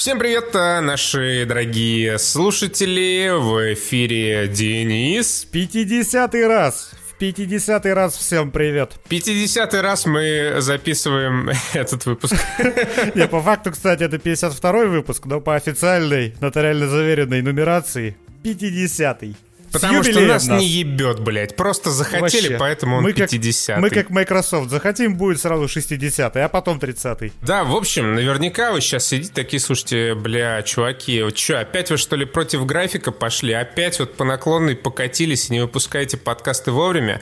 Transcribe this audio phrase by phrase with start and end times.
[0.00, 3.38] Всем привет, э, наши дорогие слушатели.
[3.38, 5.44] В эфире Денис.
[5.52, 6.92] 50 раз.
[7.10, 8.94] В 50 раз всем привет.
[9.10, 12.34] 50 раз мы записываем этот выпуск.
[13.14, 19.36] Не, по факту, кстати, это 52 выпуск, но по официальной, нотариально заверенной нумерации 50 -й.
[19.72, 21.56] Потому что нас, нас не ебет, блядь.
[21.56, 22.56] Просто захотели, Вообще.
[22.58, 23.80] поэтому он мы 50 -й.
[23.80, 24.70] Мы как Microsoft.
[24.70, 27.32] Захотим, будет сразу 60 а потом 30 -й.
[27.42, 31.96] Да, в общем, наверняка вы сейчас сидите такие, слушайте, бля, чуваки, вот что, опять вы
[31.96, 33.52] что ли против графика пошли?
[33.52, 37.20] Опять вот по наклонной покатились и не выпускаете подкасты вовремя?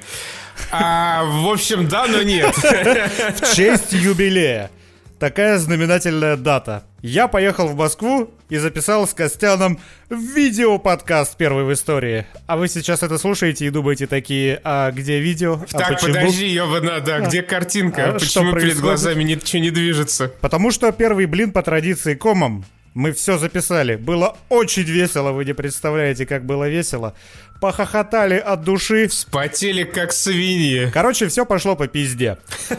[0.70, 2.55] А, в общем, да, но нет.
[2.56, 4.70] В честь юбилея.
[5.18, 6.84] Такая знаменательная дата.
[7.02, 12.24] Я поехал в Москву и записал с Костяном видео-подкаст первый в истории.
[12.46, 15.60] А вы сейчас это слушаете и думаете такие, а где видео?
[15.72, 16.14] А так, почему?
[16.14, 18.10] подожди, ёбана, да, где картинка?
[18.10, 20.32] А, почему перед глазами ничего не движется?
[20.41, 22.64] Потому что первый блин по традиции комом
[22.98, 23.95] мы все записали.
[23.95, 27.14] Было очень весело, вы не представляете, как было весело.
[27.61, 29.06] Похохотали от души.
[29.06, 30.91] Вспотели, как свиньи.
[30.92, 32.39] Короче, все пошло по пизде.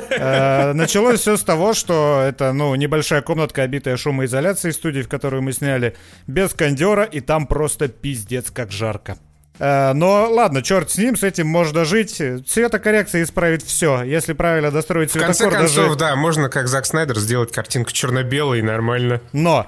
[0.10, 5.42] Э, началось все с того, что это, ну, небольшая комнатка, обитая шумоизоляцией студии, в которую
[5.42, 5.96] мы сняли,
[6.28, 9.18] без кондера, и там просто пиздец, как жарко.
[9.58, 12.22] Э, но ладно, черт с ним, с этим можно жить.
[12.46, 14.04] Цветокоррекция исправит все.
[14.04, 15.34] Если правильно достроить цветокор...
[15.34, 16.00] В конце концов, даже...
[16.00, 19.22] да, можно, как Зак Снайдер, сделать картинку черно-белой нормально.
[19.32, 19.68] Но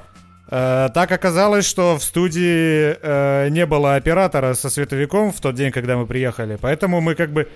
[0.51, 5.71] Э, так оказалось, что в студии э, не было оператора со световиком в тот день,
[5.71, 6.57] когда мы приехали.
[6.61, 7.47] Поэтому мы как бы...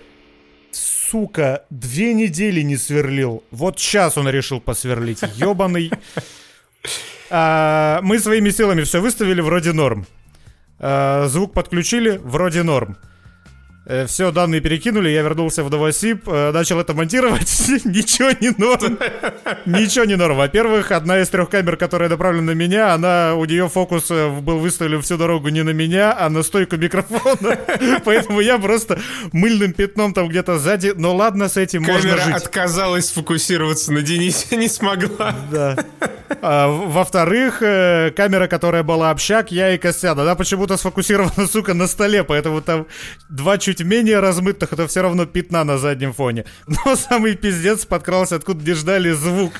[0.71, 3.43] Сука, две недели не сверлил.
[3.51, 5.21] Вот сейчас он решил посверлить.
[5.35, 5.91] Ёбаный.
[7.29, 10.05] А, мы своими силами все выставили вроде норм.
[10.79, 12.97] А, звук подключили вроде норм.
[13.87, 18.97] Э, все, данные перекинули, я вернулся в Новосиб, э, начал это монтировать, ничего не норм.
[19.67, 20.37] Ничего не норм.
[20.37, 24.57] Во-первых, одна из трех камер, которая направлена на меня, она, у нее фокус э, был
[24.57, 27.59] выставлен всю дорогу не на меня, а на стойку микрофона.
[28.05, 28.99] Поэтому я просто
[29.31, 32.35] мыльным пятном там где-то сзади, но ладно, с этим Камера можно жить.
[32.35, 35.35] Отказалась сфокусироваться на Денисе, не смогла.
[35.51, 35.77] Да.
[36.41, 42.23] А, во-вторых, камера, которая была общак, я и Костян, она почему-то сфокусирована, сука, на столе,
[42.23, 42.87] поэтому там
[43.29, 46.45] два чуть чуть менее размытых, это все равно пятна на заднем фоне.
[46.67, 49.53] Но самый пиздец подкрался, откуда не ждали звук.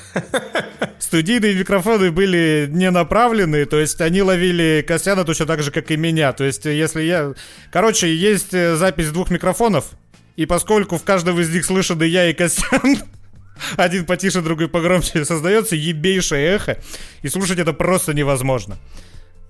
[0.99, 5.97] Студийные микрофоны были не направлены, то есть они ловили Костяна точно так же, как и
[5.97, 6.33] меня.
[6.33, 7.33] То есть если я...
[7.71, 9.91] Короче, есть э, запись двух микрофонов,
[10.35, 12.97] и поскольку в каждом из них слышаны я и Костян,
[13.77, 16.77] один потише, другой погромче, создается ебейшее эхо,
[17.21, 18.77] и слушать это просто невозможно.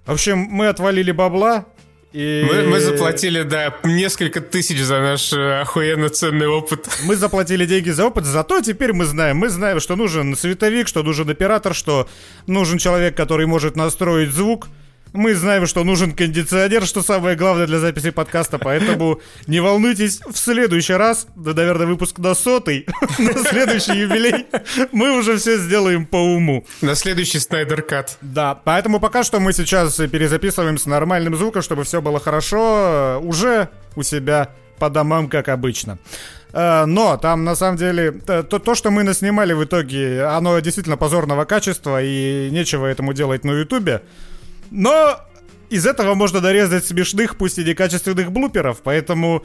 [0.05, 1.65] В общем, мы отвалили бабла,
[2.13, 2.47] и...
[2.49, 6.87] Мы, мы заплатили, да, несколько тысяч за наш э, охуенно ценный опыт.
[7.03, 9.37] Мы заплатили деньги за опыт, зато теперь мы знаем.
[9.37, 12.07] Мы знаем, что нужен световик, что нужен оператор, что
[12.47, 14.67] нужен человек, который может настроить звук,
[15.15, 20.37] мы знаем, что нужен кондиционер, что самое главное для записи подкаста, поэтому не волнуйтесь, в
[20.37, 22.85] следующий раз, да, наверное, выпуск на сотый,
[23.19, 24.45] на следующий юбилей,
[24.91, 26.65] мы уже все сделаем по уму.
[26.81, 28.17] На следующий Снайдер Кат.
[28.21, 33.69] Да, поэтому пока что мы сейчас перезаписываем с нормальным звуком, чтобы все было хорошо, уже
[33.95, 34.49] у себя
[34.79, 35.97] по домам, как обычно.
[36.55, 40.97] Э, но там на самом деле то, то, что мы наснимали в итоге, оно действительно
[40.97, 44.01] позорного качества и нечего этому делать на Ютубе.
[44.71, 45.19] Но
[45.69, 49.43] из этого можно нарезать смешных, пусть и некачественных блуперов, поэтому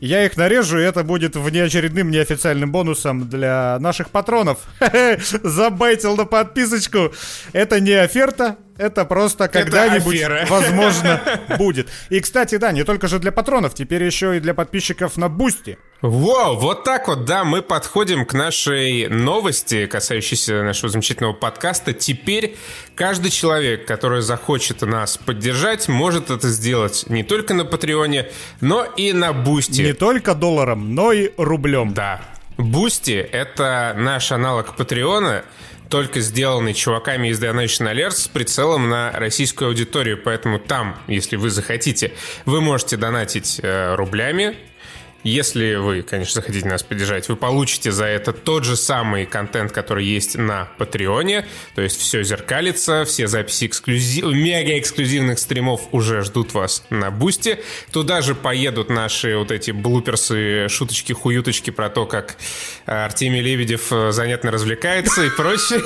[0.00, 4.58] я их нарежу, и это будет внеочередным неофициальным бонусом для наших патронов.
[5.42, 7.12] Забайтил на подписочку.
[7.52, 11.20] Это не оферта, это просто когда-нибудь, возможно,
[11.58, 11.88] будет.
[12.10, 15.78] И, кстати, да, не только же для патронов, теперь еще и для подписчиков на Бусти.
[16.00, 21.92] Воу, вот так вот, да, мы подходим к нашей новости, касающейся нашего замечательного подкаста.
[21.92, 22.56] Теперь
[22.94, 28.28] каждый человек, который захочет нас поддержать, может это сделать не только на Патреоне,
[28.60, 29.82] но и на Бусти.
[29.82, 31.94] Не только долларом, но и рублем.
[31.94, 32.20] Да.
[32.56, 35.44] Бусти— это наш аналог Патреона—
[35.94, 40.20] только сделанный чуваками из DonationAlerts с прицелом на российскую аудиторию.
[40.20, 42.10] Поэтому там, если вы захотите,
[42.46, 44.56] вы можете донатить э, рублями,
[45.24, 50.04] если вы, конечно, захотите нас поддержать, вы получите за это тот же самый контент, который
[50.04, 51.46] есть на Патреоне.
[51.74, 54.26] То есть все зеркалится, все записи эксклюзив...
[54.26, 57.60] мега-эксклюзивных стримов уже ждут вас на Бусте.
[57.90, 62.36] Туда же поедут наши вот эти блуперсы, шуточки, хуюточки про то, как
[62.86, 65.80] э, Артемий Лебедев э, занятно развлекается и прочее.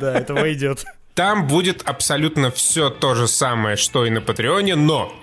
[0.00, 0.84] Да, это войдет.
[1.14, 5.14] Там будет абсолютно все то же самое, что и на Патреоне, но,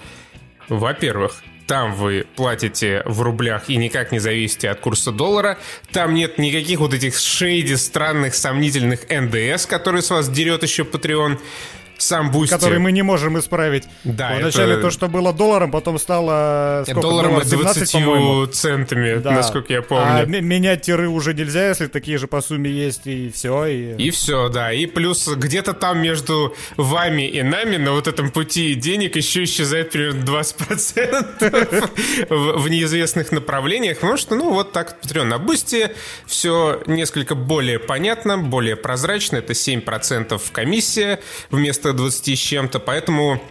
[0.69, 5.59] во-первых, там вы платите в рублях и никак не зависите от курса доллара.
[5.91, 11.37] Там нет никаких вот этих shady, странных, сомнительных НДС, которые с вас дерет еще Patreon.
[11.97, 12.53] Сам Бусти.
[12.53, 13.85] Который мы не можем исправить.
[14.03, 14.83] Да, Вначале это...
[14.83, 16.83] то, что было долларом, потом стало...
[16.83, 17.01] Сколько?
[17.01, 19.31] Долларом и 17, 20 центами, да.
[19.31, 20.05] насколько я помню.
[20.05, 23.65] А менять тиры уже нельзя, если такие же по сумме есть, и все.
[23.65, 24.71] И, и все, да.
[24.71, 29.91] И плюс где-то там между вами и нами на вот этом пути денег еще исчезает
[29.91, 31.89] примерно 20%
[32.57, 33.97] в неизвестных направлениях.
[33.97, 35.23] Потому что, ну, вот так Patreon.
[35.23, 35.89] На Бусти
[36.25, 39.37] все несколько более понятно, более прозрачно.
[39.37, 43.41] Это 7% комиссия вместо 20 с чем-то, поэтому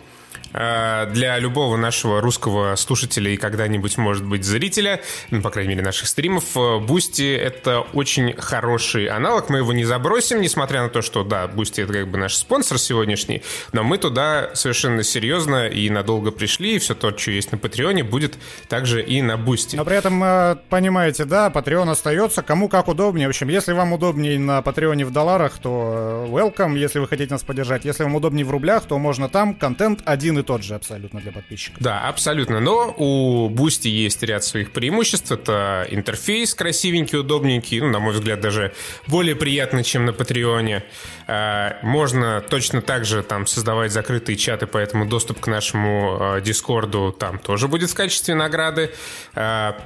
[0.52, 5.00] для любого нашего русского слушателя и когда-нибудь, может быть, зрителя,
[5.30, 6.56] ну, по крайней мере, наших стримов,
[6.86, 9.48] Бусти— это очень хороший аналог.
[9.50, 12.78] Мы его не забросим, несмотря на то, что, да, Бусти— это как бы наш спонсор
[12.78, 17.58] сегодняшний, но мы туда совершенно серьезно и надолго пришли, и все то, что есть на
[17.58, 18.38] Патреоне, будет
[18.68, 19.76] также и на Бусти.
[19.76, 23.28] Но при этом, э, понимаете, да, Patreon остается, кому как удобнее.
[23.28, 27.32] В общем, если вам удобнее на Патреоне в долларах, то э, welcome, если вы хотите
[27.32, 27.84] нас поддержать.
[27.84, 29.54] Если вам удобнее в рублях, то можно там.
[29.54, 31.80] Контент один и тот же абсолютно для подписчиков.
[31.80, 32.60] Да, абсолютно.
[32.60, 35.30] Но у Boosty есть ряд своих преимуществ.
[35.32, 38.72] Это интерфейс красивенький, удобненький, ну, на мой взгляд, даже
[39.06, 40.84] более приятный, чем на Патреоне.
[41.26, 47.14] А, можно точно так же там создавать закрытые чаты, поэтому доступ к нашему а, Дискорду
[47.18, 48.92] там тоже будет в качестве награды.
[49.34, 49.80] А,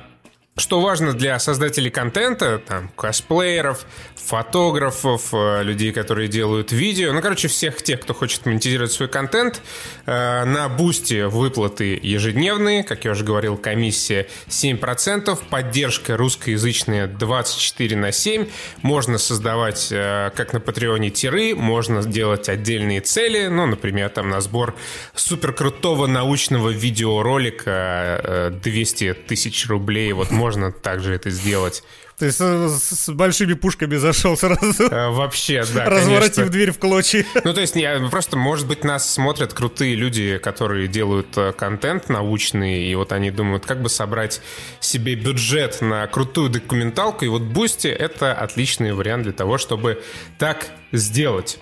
[0.57, 3.87] что важно для создателей контента, там, косплееров,
[4.25, 9.63] фотографов, э, людей, которые делают видео, ну, короче, всех тех, кто хочет монетизировать свой контент,
[10.07, 18.13] э, на бусте выплаты ежедневные, как я уже говорил, комиссия 7%, поддержка русскоязычная 24 на
[18.13, 18.47] 7,
[18.83, 24.41] можно создавать, э, как на Патреоне, тиры, можно делать отдельные цели, ну, например, там на
[24.41, 24.75] сбор
[25.15, 31.83] суперкрутого научного видеоролика 200 тысяч рублей, вот можно также это сделать.
[32.21, 34.89] То есть с, с большими пушками зашел сразу.
[34.91, 36.53] А, вообще, да, Разворотив конечно.
[36.53, 37.25] дверь в клочья.
[37.45, 42.11] Ну, то есть, не, просто, может быть, нас смотрят крутые люди, которые делают э, контент
[42.11, 44.43] научный, и вот они думают, как бы собрать
[44.81, 50.03] себе бюджет на крутую документалку, и вот Бусти— это отличный вариант для того, чтобы
[50.39, 51.59] так сделать.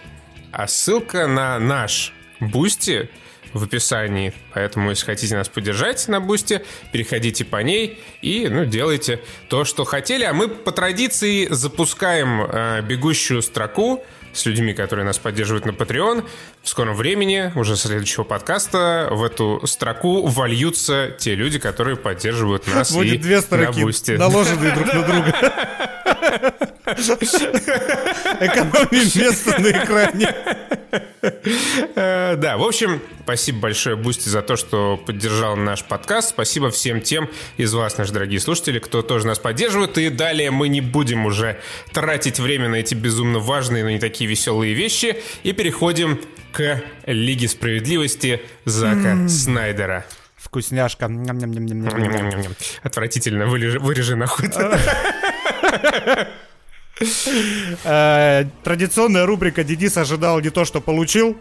[0.50, 3.08] А ссылка на наш Бусти—
[3.53, 4.33] в описании.
[4.55, 9.85] Поэтому, если хотите нас поддержать на Бусти, переходите по ней и ну, делайте то, что
[9.85, 10.25] хотели.
[10.25, 16.25] А мы по традиции запускаем э, бегущую строку с людьми, которые нас поддерживают на Patreon.
[16.62, 22.67] В скором времени, уже с следующего подкаста, в эту строку вольются те люди, которые поддерживают
[22.75, 24.17] нас Будет и две строки, на Бусти.
[24.17, 26.69] наложенные друг на друга.
[28.40, 30.35] Экономим место на экране.
[31.94, 36.31] Э, Да, в общем, спасибо большое Бусти за то, что поддержал наш подкаст.
[36.31, 39.99] Спасибо всем тем из вас, наши дорогие слушатели, кто тоже нас поддерживает.
[39.99, 41.58] И далее мы не будем уже
[41.93, 45.17] тратить время на эти безумно важные, но не такие веселые вещи.
[45.43, 46.20] И переходим
[46.52, 50.05] к Лиге Справедливости Зака Снайдера.
[50.37, 51.08] Вкусняшка.
[52.82, 54.49] Отвратительно, вырежи, вырежи нахуй.
[57.85, 61.37] Э, Традиционная рубрика «Денис ожидал не то, что получил».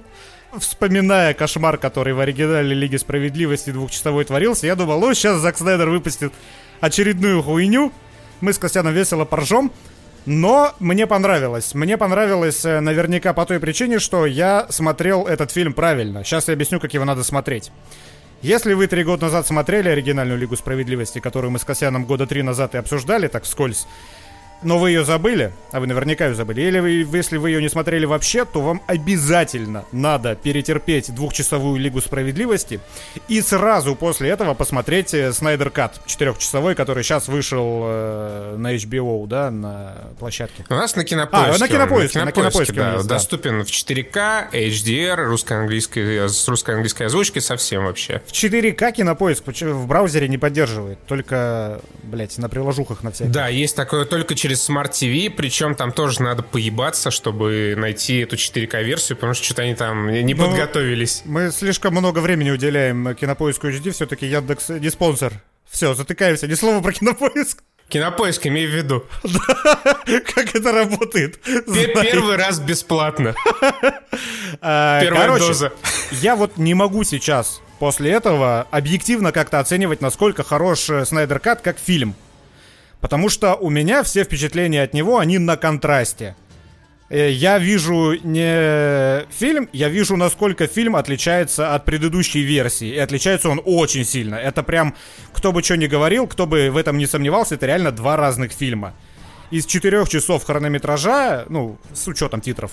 [0.57, 5.89] Вспоминая кошмар, который в оригинале Лиги Справедливости двухчасовой творился, я думал, ну, сейчас Зак Снайдер
[5.89, 6.31] выпустит
[6.79, 7.91] очередную хуйню.
[8.39, 9.71] Мы с Костяном весело поржем.
[10.25, 11.73] Но мне понравилось.
[11.73, 16.25] Мне понравилось э, наверняка по той причине, что я смотрел этот фильм правильно.
[16.25, 17.71] Сейчас я объясню, как его надо смотреть.
[18.41, 22.43] Если вы три года назад смотрели оригинальную Лигу Справедливости, которую мы с Косяном года три
[22.43, 23.87] назад и обсуждали, так вскользь,
[24.61, 27.69] но вы ее забыли, а вы наверняка ее забыли, или вы, если вы ее не
[27.69, 32.79] смотрели вообще, то вам обязательно надо перетерпеть двухчасовую Лигу Справедливости
[33.27, 39.27] и сразу после этого посмотреть э, Снайдер Кат четырехчасовой, который сейчас вышел э, на HBO,
[39.27, 40.65] да, на площадке.
[40.69, 41.55] У нас на кинопоиске.
[41.55, 43.15] А, на Кинопоиске, на Кинопоиске да, есть, да.
[43.15, 48.21] доступен в 4К, HDR, русско-английской, с русско-английской озвучкой совсем вообще.
[48.25, 53.31] В 4К кинопоиск в браузере не поддерживает, только, блять, на приложухах на всяких.
[53.31, 58.35] Да, есть такое только через Smart TV, причем там тоже надо поебаться, чтобы найти эту
[58.35, 61.23] 4К-версию, потому что что-то они там не Ну, подготовились.
[61.25, 65.33] Мы слишком много времени уделяем кинопоиску HD, все-таки Яндекс не спонсор.
[65.69, 67.63] Все, затыкаемся, ни слова про кинопоиск.
[67.89, 69.05] Кинопоиск, имей в виду.
[69.23, 71.41] Как это работает?
[71.41, 73.35] Первый раз бесплатно.
[74.61, 75.71] А, Первая доза.
[76.11, 81.77] Я вот не могу сейчас после этого объективно как-то оценивать, насколько хорош Снайдер Кат как
[81.77, 82.15] фильм.
[83.01, 86.35] Потому что у меня все впечатления от него, они на контрасте.
[87.09, 92.89] Э, я вижу не фильм, я вижу, насколько фильм отличается от предыдущей версии.
[92.89, 94.35] И отличается он очень сильно.
[94.35, 94.95] Это прям,
[95.33, 98.51] кто бы что ни говорил, кто бы в этом не сомневался, это реально два разных
[98.51, 98.93] фильма.
[99.51, 102.71] Из четырех часов хронометража, ну, с учетом титров,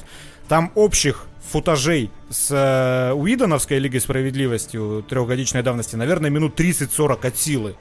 [0.48, 4.78] там общих футажей с э, Уидоновской Лигой Справедливости
[5.08, 7.76] трехгодичной давности, наверное, минут 30-40 от силы.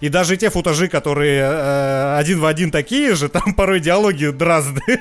[0.00, 5.00] И даже те футажи, которые э, один в один такие же, там порой диалоги дразды.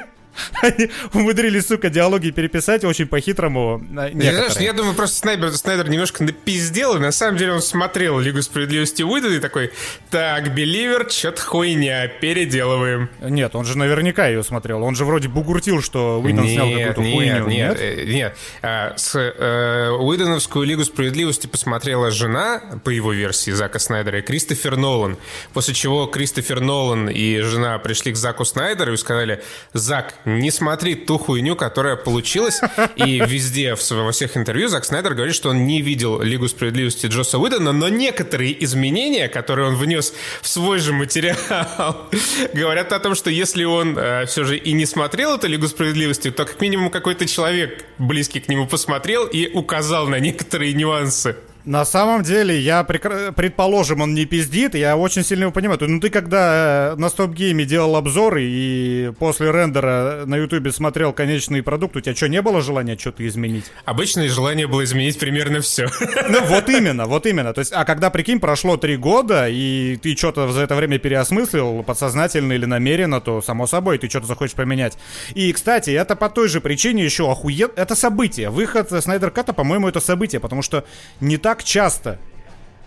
[0.61, 3.81] Они умудрились, сука, диалоги переписать очень по-хитрому.
[3.97, 8.19] Э, знаешь, я думаю, просто Снайдер, Снайдер немножко напиздел, и на самом деле он смотрел
[8.19, 9.71] Лигу Справедливости Уидона и такой,
[10.09, 13.09] так, Беливер, чё-то хуйня, переделываем.
[13.21, 14.83] Нет, он же наверняка ее смотрел.
[14.83, 17.47] Он же вроде бугуртил, что Уидон снял какую-то хуйню.
[17.47, 18.37] Нет, нет, э, нет.
[18.61, 24.77] А, с э, Уидоновскую Лигу Справедливости посмотрела жена, по его версии, Зака Снайдера, и Кристофер
[24.77, 25.17] Нолан.
[25.53, 30.95] После чего Кристофер Нолан и жена пришли к Заку Снайдеру и сказали, Зак, не смотри
[30.95, 32.59] ту хуйню, которая получилась.
[32.95, 37.37] И везде, во всех интервью, Зак Снайдер говорит, что он не видел Лигу справедливости Джоса
[37.37, 42.09] Уидона, но некоторые изменения, которые он внес в свой же материал,
[42.53, 46.31] говорят о том, что если он э, все же и не смотрел эту Лигу справедливости,
[46.31, 51.35] то как минимум какой-то человек близкий к нему посмотрел и указал на некоторые нюансы.
[51.65, 53.33] На самом деле, я прекр...
[53.33, 55.79] предположим, он не пиздит, я очень сильно его понимаю.
[55.81, 61.63] Ну ты когда э, на стоп-гейме делал обзоры и после рендера на ютубе смотрел конечный
[61.63, 63.65] продукт, у тебя что, не было желания что-то изменить?
[63.83, 65.87] Обычное желание было изменить примерно все.
[66.27, 67.53] Ну вот именно, вот именно.
[67.53, 71.83] То есть, а когда, прикинь, прошло три года, и ты что-то за это время переосмыслил,
[71.83, 74.97] подсознательно или намеренно, то, само собой, ты что-то захочешь поменять.
[75.33, 77.71] И, кстати, это по той же причине еще охуенно...
[77.75, 78.49] Это событие.
[78.49, 80.83] Выход Снайдер Ката, по-моему, это событие, потому что
[81.21, 82.17] не так часто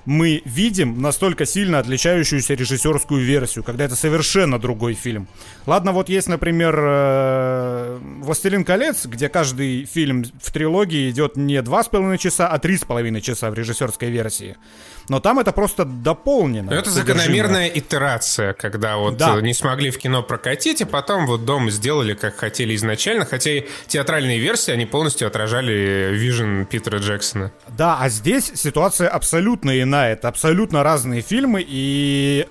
[0.09, 5.29] мы видим настолько сильно отличающуюся режиссерскую версию, когда это совершенно другой фильм.
[5.67, 11.85] Ладно, вот есть, например, э, «Властелин колец», где каждый фильм в трилогии идет не два
[11.85, 14.57] с половиной часа, а три с половиной часа в режиссерской версии.
[15.09, 16.71] Но там это просто дополнено.
[16.71, 19.41] Это закономерная итерация, когда вот да.
[19.43, 23.67] не смогли в кино прокатить, а потом вот дом сделали, как хотели изначально, хотя и
[23.87, 27.53] театральные версии, они полностью отражали вижен Питера Джексона.
[27.69, 29.98] Да, а здесь ситуация абсолютно иная.
[30.07, 32.47] Это абсолютно разные фильмы, и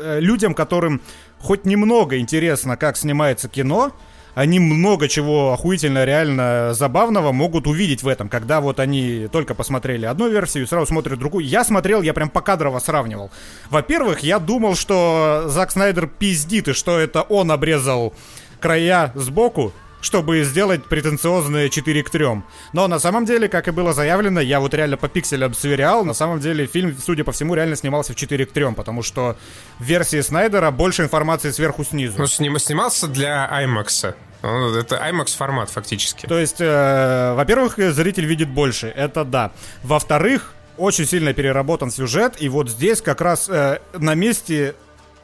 [0.00, 1.00] э, людям, которым
[1.40, 3.92] хоть немного интересно, как снимается кино,
[4.34, 10.06] они много чего охуительно, реально забавного могут увидеть в этом, когда вот они только посмотрели
[10.06, 11.46] одну версию и сразу смотрят другую.
[11.46, 13.30] Я смотрел, я прям покадрово сравнивал.
[13.70, 18.12] Во-первых, я думал, что Зак Снайдер пиздит, и что это он обрезал
[18.60, 19.72] края сбоку,
[20.04, 22.26] чтобы сделать претенциозные 4 к 3.
[22.74, 26.12] Но на самом деле, как и было заявлено, я вот реально по пикселям сверял, на
[26.12, 29.36] самом деле фильм, судя по всему, реально снимался в 4 к 3, потому что
[29.78, 32.16] в версии Снайдера больше информации сверху снизу.
[32.18, 34.14] Ну, сним, снимался для IMAX.
[34.42, 36.26] Это IMAX формат фактически.
[36.26, 39.52] То есть, э, во-первых, зритель видит больше, это да.
[39.82, 44.74] Во-вторых, очень сильно переработан сюжет, и вот здесь как раз э, на месте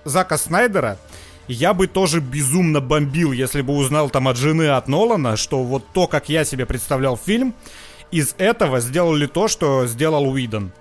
[0.05, 0.97] Зака Снайдера
[1.51, 5.85] я бы тоже безумно бомбил, если бы узнал там от жены, от Нолана, что вот
[5.93, 7.55] то, как я себе представлял фильм,
[8.13, 10.73] из этого сделали то, что сделал Уидон.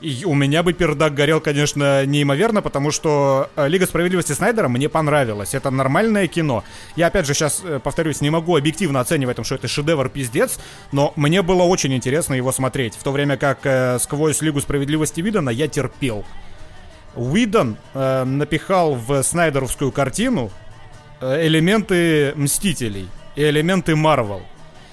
[0.00, 4.88] И у меня бы пердак горел, конечно, неимоверно, потому что э, Лига справедливости Снайдера мне
[4.88, 5.52] понравилась.
[5.52, 6.64] Это нормальное кино.
[6.96, 10.58] Я, опять же, сейчас, э, повторюсь, не могу объективно оценивать, что это шедевр пиздец,
[10.92, 12.94] но мне было очень интересно его смотреть.
[12.94, 16.24] В то время как э, сквозь Лигу справедливости Видана я терпел.
[17.14, 20.50] Уидон э, напихал в снайдеровскую картину
[21.20, 24.42] э, элементы Мстителей и элементы Марвел.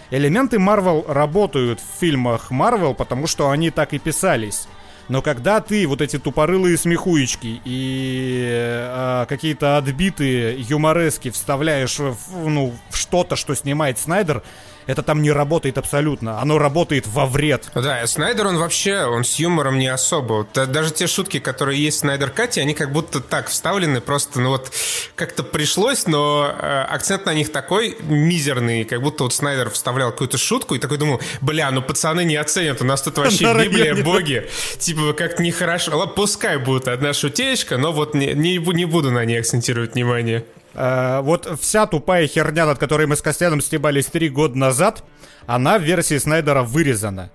[0.10, 4.68] Элементы Марвел работают в фильмах Марвел, потому что они так и писались.
[5.10, 12.74] Но когда ты вот эти тупорылые смехуечки и э, какие-то отбитые юморески вставляешь в, ну,
[12.90, 14.44] в что-то, что снимает Снайдер,
[14.88, 16.42] это там не работает абсолютно.
[16.42, 17.70] Оно работает во вред.
[17.76, 20.48] Да, Снайдер, он вообще, он с юмором не особо.
[20.54, 24.50] Даже те шутки, которые есть в Снайдер Кате, они как будто так вставлены, просто, ну
[24.50, 24.72] вот,
[25.16, 30.38] как-то пришлось, но э, акцент на них такой мизерный, как будто вот Снайдер вставлял какую-то
[30.38, 34.50] шутку и такой думал, бля, ну пацаны не оценят, у нас тут вообще Библия, боги.
[34.80, 36.08] Типа, как нехорошо.
[36.08, 40.46] Пускай будет одна шутеечка, но вот не, не, не буду на ней акцентировать внимание.
[40.78, 45.04] Э, вот вся тупая херня, над которой мы с Костяном стебались три года назад,
[45.48, 47.32] она в версии Снайдера вырезана.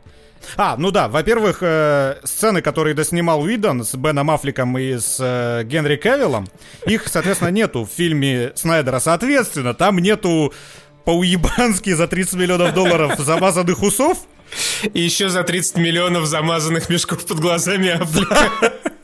[0.56, 5.64] А, ну да, во-первых, э, сцены, которые доснимал Уидон с Беном Аффлеком и с э,
[5.64, 6.48] Генри Кевиллом,
[6.86, 9.00] их, соответственно, нету в фильме Снайдера.
[9.00, 10.52] Соответственно, там нету
[11.04, 14.18] по-уебански за 30 миллионов долларов замазанных усов.
[14.92, 18.72] И еще за 30 миллионов замазанных мешков под глазами Аффлека.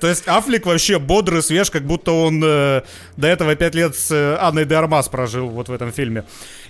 [0.00, 2.82] То есть Аффлек вообще бодрый, свеж, как будто он э,
[3.16, 6.24] до этого пять лет с э, Анной Де прожил вот в этом фильме.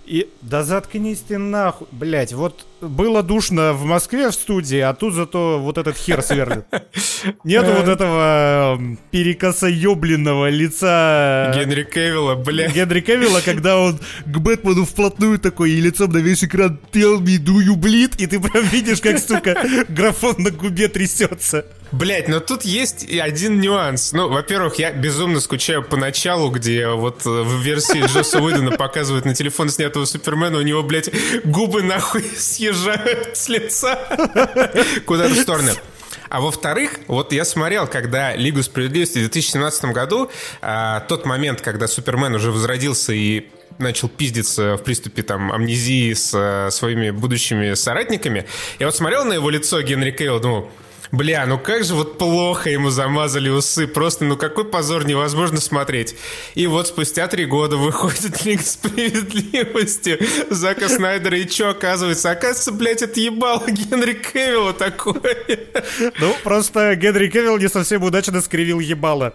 [0.07, 5.14] И да заткнись ты нахуй, блять, вот было душно в Москве в студии, а тут
[5.14, 6.64] зато вот этот хер сверлит.
[7.44, 11.52] Нету вот этого э, перекосоебленного лица...
[11.54, 12.68] Генри Кевилла, бля.
[12.68, 17.38] Генри Кевилла, когда он к Бэтмену вплотную такой и лицом на весь экран «Tell me,
[17.38, 19.56] do you bleed?» И ты прям видишь, как, сука,
[19.88, 21.64] графон на губе трясется.
[21.90, 24.12] Блять, но тут есть один нюанс.
[24.12, 29.25] Ну, во-первых, я безумно скучаю по началу, где вот э, в версии Джосса Уидона показывают
[29.25, 31.11] на телефон снятого Супермена, у него, блядь,
[31.44, 32.25] губы нахуй
[32.72, 33.98] съезжают с лица
[35.06, 35.70] куда-то в сторону.
[36.28, 41.88] А во-вторых, вот я смотрел, когда Лигу справедливости в 2017 году, а, тот момент, когда
[41.88, 43.48] Супермен уже возродился и
[43.78, 48.46] начал пиздиться в приступе там амнезии с а, своими будущими соратниками,
[48.78, 50.70] я вот смотрел на его лицо Генри Кейл, думал,
[51.10, 53.86] Бля, ну как же вот плохо ему замазали усы.
[53.86, 56.14] Просто, ну какой позор, невозможно смотреть.
[56.54, 60.18] И вот спустя три года выходит Лига Справедливости
[60.50, 61.38] Зака Снайдера.
[61.38, 62.30] И что оказывается?
[62.30, 65.36] Оказывается, блядь, это ебало Генри Кевилла такое.
[66.18, 69.34] Ну, просто Генри Кевилл не совсем удачно скривил ебало.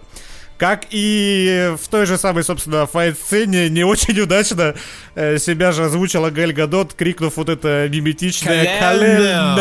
[0.58, 4.74] Как и в той же самой, собственно, файт-сцене не очень удачно
[5.14, 9.56] э, себя же озвучила Галь Гадот, крикнув вот это миметичное «Кален,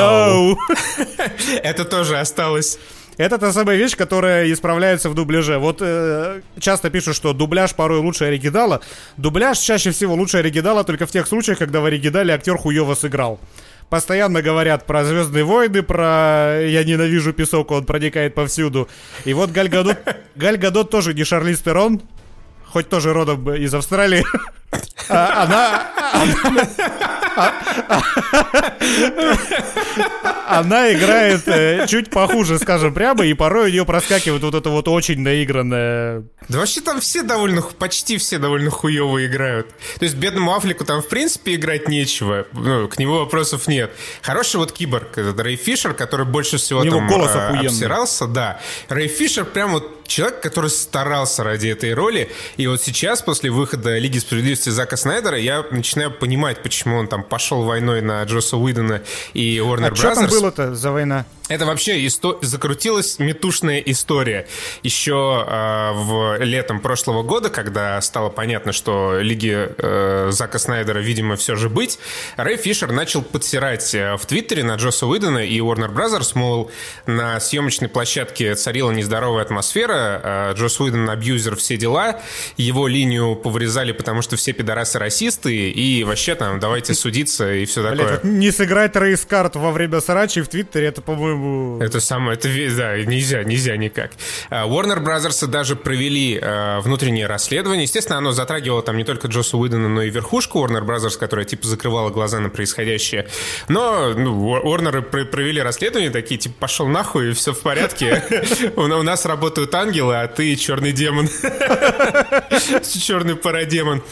[1.64, 2.78] Это тоже осталось.
[3.18, 5.58] Это та самая вещь, которая исправляется в дубляже.
[5.58, 8.82] Вот э, часто пишут, что дубляж порой лучше оригинала.
[9.18, 13.40] Дубляж чаще всего лучше оригинала только в тех случаях, когда в оригинале актер хуево сыграл
[13.90, 18.88] постоянно говорят про Звездные войны, про «Я ненавижу песок», он проникает повсюду.
[19.26, 22.02] И вот Галь Гадот, тоже не Шарлиз Терон,
[22.66, 24.24] хоть тоже родом из Австралии.
[25.10, 25.92] А, она...
[30.48, 34.88] Она играет э, чуть похуже, скажем прямо, и порой у нее проскакивает вот это вот
[34.88, 36.24] очень наигранное...
[36.50, 39.70] Да вообще там все довольно, почти все довольно хуево играют.
[39.98, 43.92] То есть бедному Афлику там в принципе играть нечего, ну, к нему вопросов нет.
[44.22, 48.60] Хороший вот киборг, этот Рэй Фишер, который больше всего там голос э, обсирался, да.
[48.90, 53.98] Рэй Фишер прям вот человек, который старался ради этой роли, и вот сейчас, после выхода
[53.98, 59.02] Лиги Справедливости Зака Снайдера, я начинаю понимать, почему он там пошел войной на Джоса Уидона
[59.34, 59.96] и Warner а Brothers.
[59.96, 61.26] что там было-то за война?
[61.50, 62.40] Это вообще исто...
[62.42, 64.48] закрутилась метушная история.
[64.82, 71.36] Еще э, в летом прошлого года, когда стало понятно, что лиги э, Зака Снайдера, видимо,
[71.36, 72.00] все же быть,
[72.38, 76.72] Рэй Фишер начал подсирать э, в Твиттере на Джоса Уидона и Warner Brothers, мол,
[77.08, 82.22] на съемочной площадке царила нездоровая атмосфера, э, Джос Уидон абьюзер, все дела,
[82.56, 87.84] его линию повырезали, потому что все пидорасы расисты, и вообще там давайте судиться и все
[87.84, 87.98] такое.
[87.98, 91.82] Блядь, вот не сыграть рейс карт во время срачи в Твиттере, это, по-моему.
[91.82, 94.12] Это самое, это, да, нельзя, нельзя никак.
[94.50, 97.84] А, Warner Brothers даже провели э, внутреннее расследование.
[97.84, 101.68] Естественно, оно затрагивало там не только Джоса Уидона, но и верхушку Warner Brothers, которая типа
[101.68, 103.28] закрывала глаза на происходящее.
[103.68, 108.24] Но ну, Warner провели расследование, такие, типа, пошел нахуй, и все в порядке.
[108.76, 111.28] У нас работают ангелы, а ты черный демон.
[113.02, 114.04] Черный парадемон.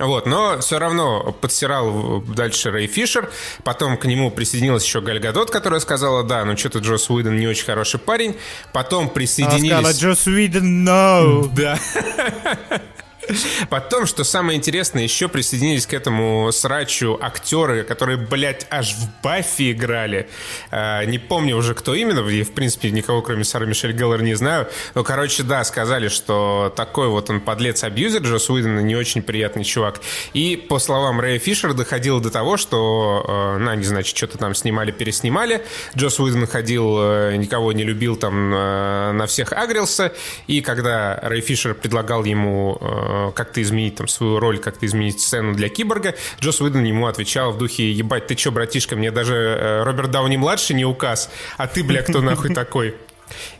[0.00, 3.30] Вот, но все равно подсирал дальше Рэй Фишер.
[3.64, 7.46] Потом к нему присоединилась еще Галь Гадот, которая сказала, да, ну что-то Джос Уидон не
[7.46, 8.36] очень хороший парень.
[8.72, 9.72] Потом присоединились...
[9.72, 11.50] Она сказала, Джос Уидон, no!
[11.54, 11.78] Да.
[13.68, 19.72] Потом, что самое интересное, еще присоединились к этому срачу актеры, которые, блядь, аж в Баффи
[19.72, 20.28] играли.
[20.70, 22.26] А, не помню уже, кто именно.
[22.28, 24.68] Я, в принципе, никого, кроме Сары Мишель Геллер, не знаю.
[24.94, 30.00] Но, короче, да, сказали, что такой вот он подлец-абьюзер, Джос Уидон не очень приятный чувак.
[30.34, 34.54] И, по словам Рэя Фишера, доходило до того, что, э, ну, они, значит, что-то там
[34.54, 35.64] снимали, переснимали.
[35.96, 40.12] Джос Уидон ходил, э, никого не любил, там э, на всех агрился.
[40.46, 42.78] И когда Рэй Фишер предлагал ему
[43.34, 47.58] как-то изменить там свою роль, как-то изменить сцену для киборга, Джос Уидон ему отвечал в
[47.58, 52.02] духе «Ебать, ты чё, братишка, мне даже э, Роберт Дауни-младший не указ, а ты, бля,
[52.02, 52.94] кто нахуй такой?»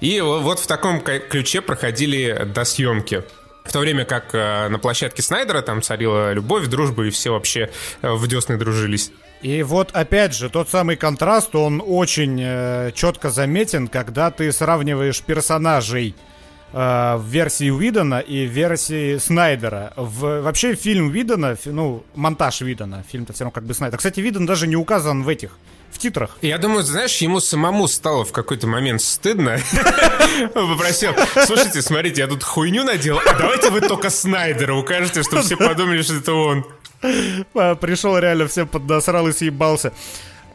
[0.00, 3.22] И вот в таком ключе проходили до съемки.
[3.64, 7.70] В то время как э, на площадке Снайдера там царила любовь, дружба, и все вообще
[8.02, 9.12] э, в десны дружились.
[9.42, 15.20] И вот опять же, тот самый контраст, он очень э, четко заметен, когда ты сравниваешь
[15.22, 16.39] персонажей Э,
[16.72, 19.92] в версии Уидона и в версии Снайдера.
[19.96, 23.98] В, вообще фильм Уидона, ну, монтаж Уидона, фильм-то все равно как бы Снайдер.
[23.98, 25.50] Кстати, Видон даже не указан в этих,
[25.90, 26.36] в титрах.
[26.42, 29.58] Я думаю, знаешь, ему самому стало в какой-то момент стыдно.
[30.54, 31.12] Он попросил,
[31.46, 36.02] слушайте, смотрите, я тут хуйню надел, а давайте вы только Снайдера укажете, чтобы все подумали,
[36.02, 36.64] что это он.
[37.00, 39.92] Пришел реально всем поднасрал и съебался.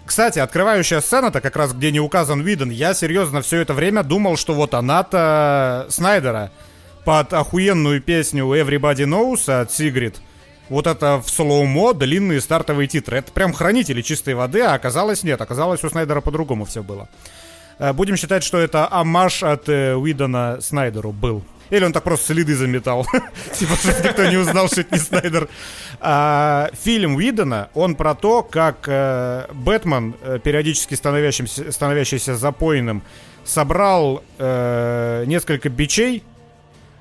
[0.05, 4.37] Кстати, открывающая сцена-то как раз, где не указан Виден, я серьезно все это время думал,
[4.37, 6.51] что вот она-то Снайдера
[7.05, 10.21] под охуенную песню Everybody Knows от Сигрид.
[10.69, 13.17] Вот это в слоумо длинные стартовые титры.
[13.17, 15.41] Это прям хранители чистой воды, а оказалось нет.
[15.41, 17.07] Оказалось у Снайдера по-другому все было.
[17.77, 21.43] Э, будем считать, что это амаш от э, Уидона Снайдеру был.
[21.69, 23.05] Или он так просто следы заметал.
[23.53, 25.49] Типа, чтобы никто не узнал, что это не Снайдер.
[25.99, 33.01] А, фильм Уидона, он про то, как э, Бэтмен, э, периодически становящийся, запойным,
[33.43, 36.23] собрал э, несколько бичей.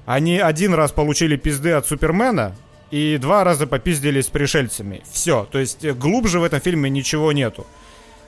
[0.06, 2.56] Они один раз получили пизды от Супермена,
[2.90, 5.02] и два раза попиздились с пришельцами.
[5.10, 5.48] Все.
[5.50, 7.66] То есть глубже в этом фильме ничего нету.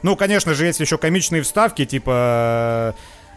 [0.03, 2.95] Ну, конечно же, есть еще комичные вставки, типа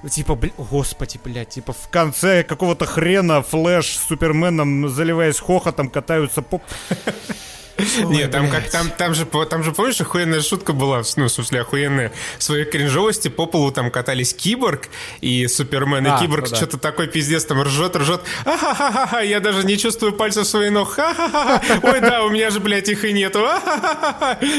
[0.08, 6.42] Типа, бля, господи, блядь, типа в конце какого-то хрена Флэш с Суперменом, заливаясь хохотом, катаются
[6.42, 6.62] по...
[8.06, 11.62] Нет, там как там, там же, там же, помнишь, охуенная шутка была, ну, в смысле,
[11.62, 12.12] охуенная.
[12.38, 14.90] В своей кринжовости по полу там катались Киборг
[15.22, 18.22] и Супермен, и а, Киборг ну, что-то такой пиздец там ржет, ржет.
[18.46, 20.92] Ахахаха, я даже не чувствую пальцев своих ног.
[20.92, 21.62] Ха-ха-ха.
[21.84, 23.48] Ой, да, у меня же, блядь, их и нету.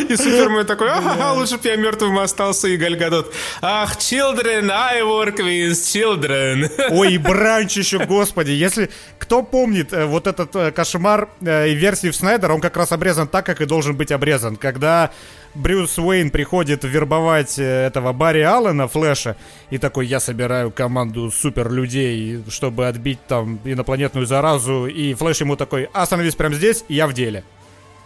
[0.09, 3.33] И Супермен такой, ахаха, лучше бы я мертвым остался, и Гальгадот.
[3.61, 6.71] Ах, children, I work with children.
[6.91, 12.09] Ой, и бранч еще, господи, если кто помнит э, вот этот э, кошмар э, версии
[12.09, 14.57] в Снайдер, он как раз обрезан так, как и должен быть обрезан.
[14.57, 15.11] Когда
[15.55, 19.37] Брюс Уэйн приходит вербовать этого Барри Аллена, Флэша,
[19.71, 25.57] и такой, я собираю команду супер людей, чтобы отбить там инопланетную заразу, и Флэш ему
[25.57, 27.43] такой, остановись прямо здесь, я в деле.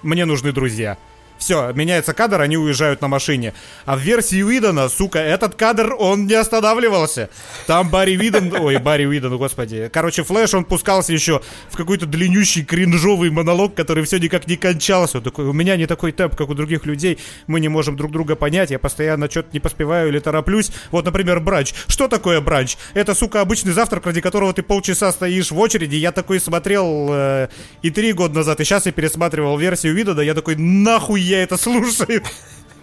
[0.02, 0.96] Мне нужны друзья.
[1.38, 3.52] Все, меняется кадр, они уезжают на машине.
[3.84, 7.28] А в версии Уидона, сука, этот кадр, он не останавливался.
[7.66, 9.90] Там Барри Уидон, ой, Барри Уидон, господи.
[9.92, 15.18] Короче, Флэш, он пускался еще в какой-то длиннющий кринжовый монолог, который все никак не кончался.
[15.18, 18.12] Он такой, у меня не такой темп, как у других людей, мы не можем друг
[18.12, 20.70] друга понять, я постоянно что-то не поспеваю или тороплюсь.
[20.92, 21.74] Вот, например, бранч.
[21.88, 22.76] Что такое бранч?
[22.94, 25.96] Это, сука, обычный завтрак, ради которого ты полчаса стоишь в очереди.
[25.96, 27.48] Я такой смотрел э,
[27.82, 32.22] и три года назад, и сейчас я пересматривал версию Уидона, я такой, нахуй это слушаю.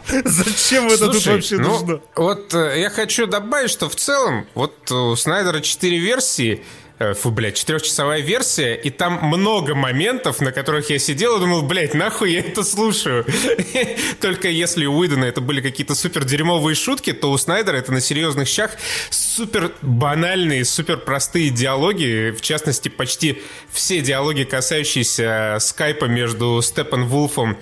[0.25, 2.01] Зачем это Слушай, тут вообще ну, нужно?
[2.15, 6.63] Вот э, я хочу добавить, что в целом, вот у Снайдера 4 версии,
[6.99, 11.61] э, фу, блядь, четырехчасовая версия, и там много моментов, на которых я сидел и думал,
[11.61, 13.25] блядь, нахуй я это слушаю.
[14.21, 18.01] Только если у Уидона это были какие-то супер дерьмовые шутки, то у Снайдера это на
[18.01, 18.71] серьезных щах
[19.11, 27.53] супер банальные, супер простые диалоги, в частности, почти все диалоги, касающиеся скайпа между Степан Вулфом
[27.53, 27.57] и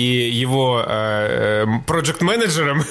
[0.00, 0.82] его
[1.86, 2.82] проект-менеджером.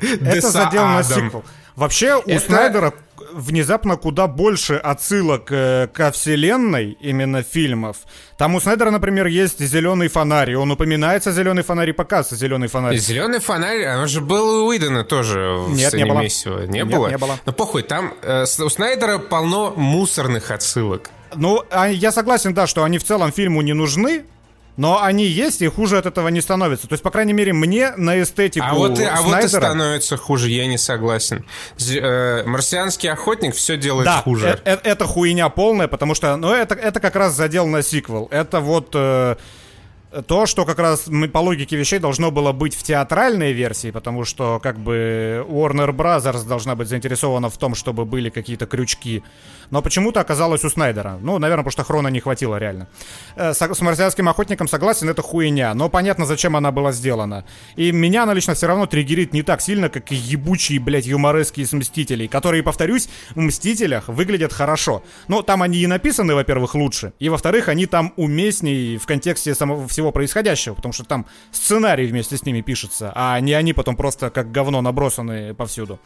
[0.00, 1.44] Это задел на сиквел.
[1.76, 2.94] Вообще, у Снайдера
[3.32, 7.98] внезапно куда больше отсылок э, ко вселенной именно фильмов.
[8.38, 12.96] Там у Снайдера, например, есть зеленый фонарь, он упоминается зеленый фонарь и показывается зеленый фонарь.
[12.96, 16.20] Зеленый фонарь, он же был у Уидона тоже в Нет, не было.
[16.20, 17.08] Не Нет, было?
[17.08, 17.38] не было.
[17.44, 21.10] Ну похуй, там э, у Снайдера полно мусорных отсылок.
[21.34, 24.24] Ну, а я согласен, да, что они в целом фильму не нужны,
[24.76, 26.86] но они есть, и хуже от этого не становится.
[26.86, 30.50] То есть, по крайней мере, мне на эстетику А вот, а вот и становится хуже,
[30.50, 31.44] я не согласен.
[31.88, 34.60] Э, Марсианский охотник все делает да, хуже.
[34.64, 38.28] Э, э, это хуйня полная, потому что, ну, это, это как раз задел на сиквел.
[38.30, 38.90] Это вот...
[38.94, 39.36] Э,
[40.26, 44.24] то, что как раз мы по логике вещей должно было быть в театральной версии, потому
[44.24, 49.22] что как бы Warner Brothers должна быть заинтересована в том, чтобы были какие-то крючки.
[49.70, 51.18] Но почему-то оказалось у Снайдера.
[51.20, 52.88] Ну, наверное, потому что хрона не хватило реально.
[53.36, 55.74] Э, с, с марсианским охотником согласен, это хуйня.
[55.74, 57.44] Но понятно, зачем она была сделана.
[57.76, 61.60] И меня она лично все равно триггерит не так сильно, как и ебучие, блядь, юморески
[61.60, 65.02] из Мстителей, которые, повторюсь, в Мстителях выглядят хорошо.
[65.28, 67.12] Но там они и написаны, во-первых, лучше.
[67.18, 72.36] И, во-вторых, они там уместнее в контексте самого всего происходящего, потому что там сценарий вместе
[72.36, 75.98] с ними пишется, а не они потом просто как говно набросаны повсюду.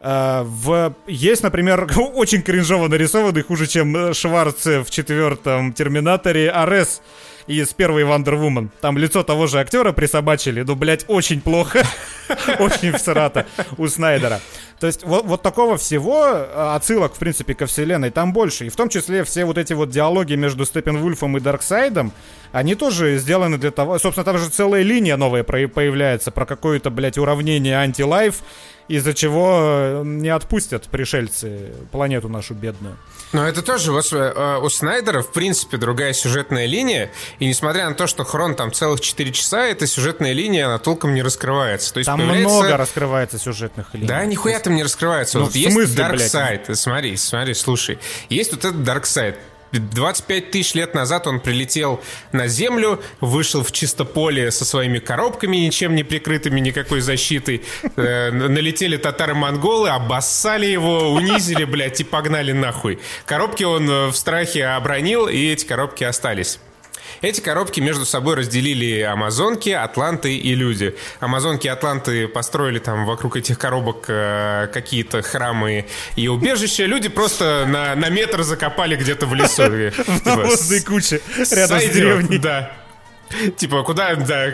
[0.00, 0.94] Uh, в...
[1.08, 7.02] Есть, например, очень кринжово нарисованный, хуже, чем Шварц в четвертом Терминаторе, Арес
[7.48, 8.68] из первой Wonder Woman.
[8.80, 11.82] Там лицо того же актера присобачили, ну, блядь, очень плохо.
[12.58, 13.46] Очень всрато
[13.78, 14.40] у Снайдера.
[14.78, 18.66] То есть вот, вот такого всего а, отсылок, в принципе, ко вселенной там больше.
[18.66, 22.12] И в том числе все вот эти вот диалоги между Степенвульфом и Дарксайдом,
[22.52, 23.98] они тоже сделаны для того...
[23.98, 28.42] Собственно, там же целая линия новая появляется про какое-то, блядь, уравнение anti-life,
[28.88, 32.96] из-за чего э, не отпустят пришельцы планету нашу бедную.
[33.32, 37.94] Но это тоже вот, э, у Снайдера, в принципе, другая сюжетная линия, и несмотря на
[37.94, 41.92] то, что Хрон там целых 4 часа, эта сюжетная линия, она толком не раскрывается.
[41.92, 42.54] То есть там появляется...
[42.54, 44.06] много раскрывается сюжетных линий.
[44.06, 45.38] Да, нихуя там не раскрывается.
[45.38, 47.98] Ну, вот есть Dark Side, смотри, смотри, слушай.
[48.30, 49.36] Есть вот этот Dark Side,
[49.72, 52.00] 25 тысяч лет назад он прилетел
[52.32, 57.62] на Землю, вышел в чисто поле со своими коробками, ничем не прикрытыми, никакой защитой.
[57.96, 62.98] Э, налетели татары-монголы, обоссали его, унизили, блядь, и погнали нахуй.
[63.26, 66.58] Коробки он э, в страхе обронил, и эти коробки остались.
[67.20, 70.94] Эти коробки между собой разделили амазонки, атланты и люди.
[71.20, 76.84] Амазонки и атланты построили там вокруг этих коробок э, какие-то храмы и убежища.
[76.84, 79.58] Люди просто на, на метр закопали где-то в лесу.
[79.68, 82.38] В навозной куче рядом с деревней.
[82.38, 82.72] Да.
[83.56, 84.52] Типа, куда, да,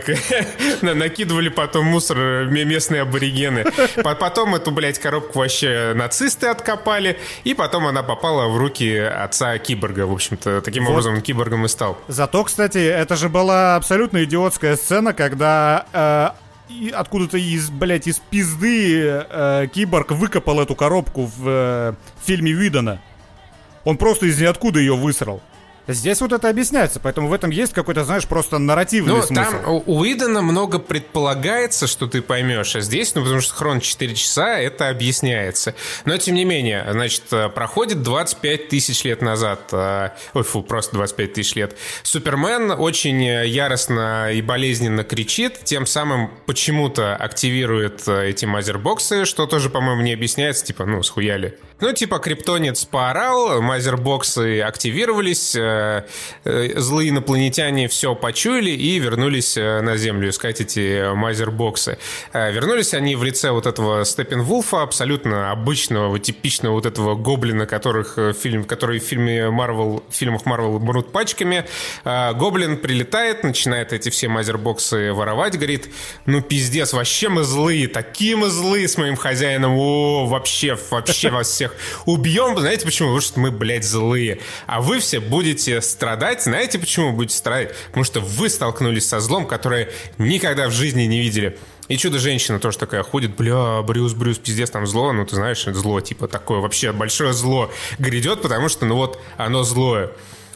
[0.83, 3.65] накидывали потом мусор местные аборигены.
[4.03, 10.07] Потом эту, блядь, коробку вообще нацисты откопали, и потом она попала в руки отца киборга,
[10.07, 10.61] в общем-то.
[10.61, 10.93] Таким вот.
[10.93, 11.99] образом он киборгом и стал.
[12.09, 19.01] Зато, кстати, это же была абсолютно идиотская сцена, когда э, откуда-то из, блядь, из пизды
[19.07, 23.01] э, киборг выкопал эту коробку в э, фильме Видана.
[23.85, 25.43] Он просто из ниоткуда ее высрал.
[25.87, 29.51] Здесь вот это объясняется, поэтому в этом есть какой-то, знаешь, просто нарративный ну, смысл.
[29.51, 34.15] там у Уидона много предполагается, что ты поймешь, а здесь, ну, потому что хрон 4
[34.15, 35.75] часа, это объясняется.
[36.07, 40.95] Но, тем не менее, значит, э, проходит 25 тысяч лет назад, э, ой, фу, просто
[40.95, 41.77] 25 тысяч лет.
[42.03, 49.69] Супермен очень яростно и болезненно кричит, тем самым почему-то активирует э, эти мазербоксы, что тоже,
[49.69, 51.59] по-моему, не объясняется, типа, ну, схуяли.
[51.81, 56.03] Ну, типа, криптонец поорал, мазербоксы активировались, Э,
[56.45, 61.99] э, злые инопланетяне все почуяли и вернулись э, на Землю искать эти мазербоксы.
[62.33, 68.65] Вернулись они в лице вот этого Степенвулфа, абсолютно обычного, типичного вот этого гоблина, которых фильм,
[68.65, 71.65] который в фильме Марвел, в фильмах Марвел мрут пачками.
[72.05, 75.89] Гоблин прилетает, начинает эти все мазербоксы воровать, говорит,
[76.27, 81.49] ну пиздец, вообще мы злые, такие мы злые с моим хозяином, о, вообще, вообще вас
[81.49, 81.74] всех
[82.07, 82.59] убьем.
[82.59, 83.09] Знаете почему?
[83.09, 84.41] Потому что мы, блядь, злые.
[84.67, 86.43] А вы все будете страдать.
[86.43, 87.75] Знаете, почему будете страдать?
[87.89, 91.59] Потому что вы столкнулись со злом, которое никогда в жизни не видели.
[91.89, 96.01] И чудо-женщина тоже такая ходит, бля, Брюс, Брюс, пиздец, там зло, ну ты знаешь, зло,
[96.01, 100.11] типа такое вообще большое зло грядет, потому что, ну вот, оно злое.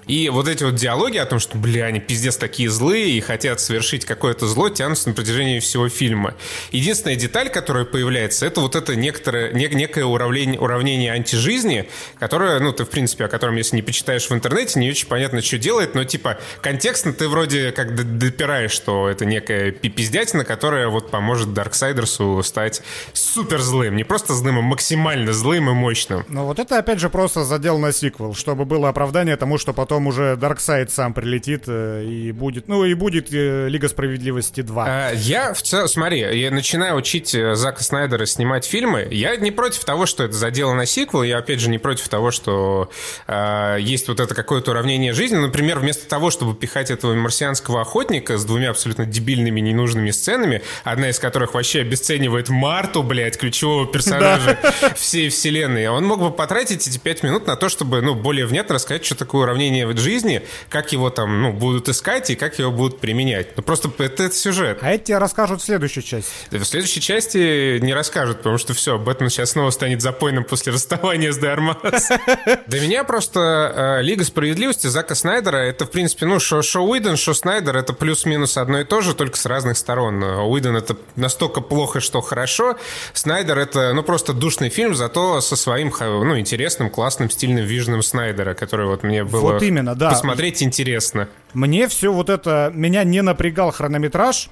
[0.08, 3.60] И вот эти вот диалоги о том, что, бля, они пиздец такие злые и хотят
[3.60, 6.34] совершить какое-то зло, тянутся на протяжении всего фильма.
[6.72, 12.72] Единственная деталь, которая появляется, это вот это некоторое, не, некое уравнение, уравнение антижизни, которое, ну,
[12.72, 15.94] ты, в принципе, о котором, если не почитаешь в интернете, не очень понятно, что делает,
[15.94, 22.42] но, типа, контекстно ты вроде как допираешь, что это некая пиздятина, которая вот поможет Дарксайдерсу
[22.42, 23.96] стать супер злым.
[23.96, 26.24] Не просто злым, а максимально злым и мощным.
[26.28, 29.97] Ну, вот это, опять же, просто задел на сиквел, чтобы было оправдание тому, что потом
[29.98, 34.84] потом уже Дарксайд сам прилетит э, и будет, ну и будет э, Лига Справедливости 2.
[34.86, 39.08] А, я в целом, смотри, я начинаю учить э, Зака Снайдера снимать фильмы.
[39.10, 41.24] Я не против того, что это задело на сиквел.
[41.24, 42.90] Я опять же не против того, что
[43.26, 45.36] а, есть вот это какое-то уравнение жизни.
[45.36, 51.10] Например, вместо того, чтобы пихать этого марсианского охотника с двумя абсолютно дебильными, ненужными сценами, одна
[51.10, 54.58] из которых вообще обесценивает Марту, блядь, ключевого персонажа
[54.94, 58.76] всей вселенной, он мог бы потратить эти пять минут на то, чтобы, ну, более внятно
[58.76, 62.70] рассказать, что такое уравнение в жизни, как его там, ну, будут искать и как его
[62.70, 63.56] будут применять.
[63.56, 64.78] Ну, просто это, это сюжет.
[64.82, 66.30] А это тебе расскажут в следующей части.
[66.50, 71.32] В следующей части не расскажут, потому что все, Бэтмен сейчас снова станет запойным после расставания
[71.32, 72.08] с Дармас.
[72.66, 77.16] Для меня просто э, Лига Справедливости Зака Снайдера, это, в принципе, ну, шо, шо Уидон,
[77.16, 80.22] шо Снайдер, это плюс-минус одно и то же, только с разных сторон.
[80.22, 82.76] Уидон это настолько плохо, что хорошо.
[83.12, 88.54] Снайдер это, ну, просто душный фильм, зато со своим, ну, интересным, классным, стильным виженом Снайдера,
[88.54, 89.52] который вот мне было...
[89.52, 90.10] Вот именно, да.
[90.10, 91.28] Посмотреть интересно.
[91.54, 92.70] Мне все вот это...
[92.74, 94.50] Меня не напрягал хронометраж.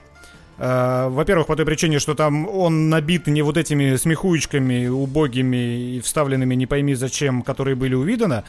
[0.59, 6.01] Э, во-первых, по той причине, что там он набит не вот этими смехуечками убогими и
[6.01, 8.45] вставленными не пойми зачем, которые были у Видана,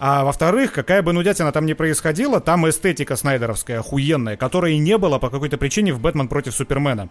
[0.00, 5.18] а во-вторых, какая бы нудятина там ни происходила, там эстетика снайдеровская, охуенная, которой не было
[5.18, 7.08] по какой-то причине в «Бэтмен против Супермена».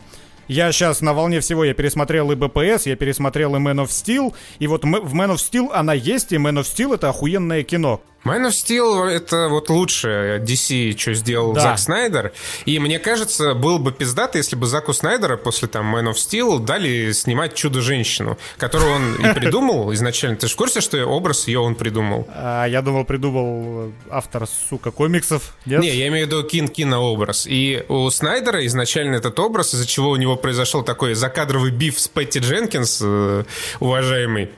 [0.48, 4.34] Я сейчас на волне всего, я пересмотрел и БПС, я пересмотрел и Man of Steel,
[4.60, 8.02] и вот в Man of Steel она есть, и Man of Steel это охуенное кино.
[8.28, 11.62] Man of Steel— это вот лучшее DC, что сделал да.
[11.62, 12.34] Зак Снайдер.
[12.66, 16.60] И мне кажется, было бы пиздато, если бы Заку Снайдера после там Man of Steel
[16.60, 20.38] дали снимать Чудо-женщину, которую он и придумал изначально.
[20.38, 22.28] Ты же в курсе, что образ ее он придумал?
[22.34, 25.56] А, я думал, придумал автор, сука, комиксов.
[25.66, 25.82] Нет?
[25.82, 27.48] Не, я имею в виду кин кинообраз.
[27.48, 32.08] И у Снайдера изначально этот образ, из-за чего у него произошел такой закадровый биф с
[32.08, 33.44] Пэтти Дженкинс, э,
[33.80, 34.50] уважаемый,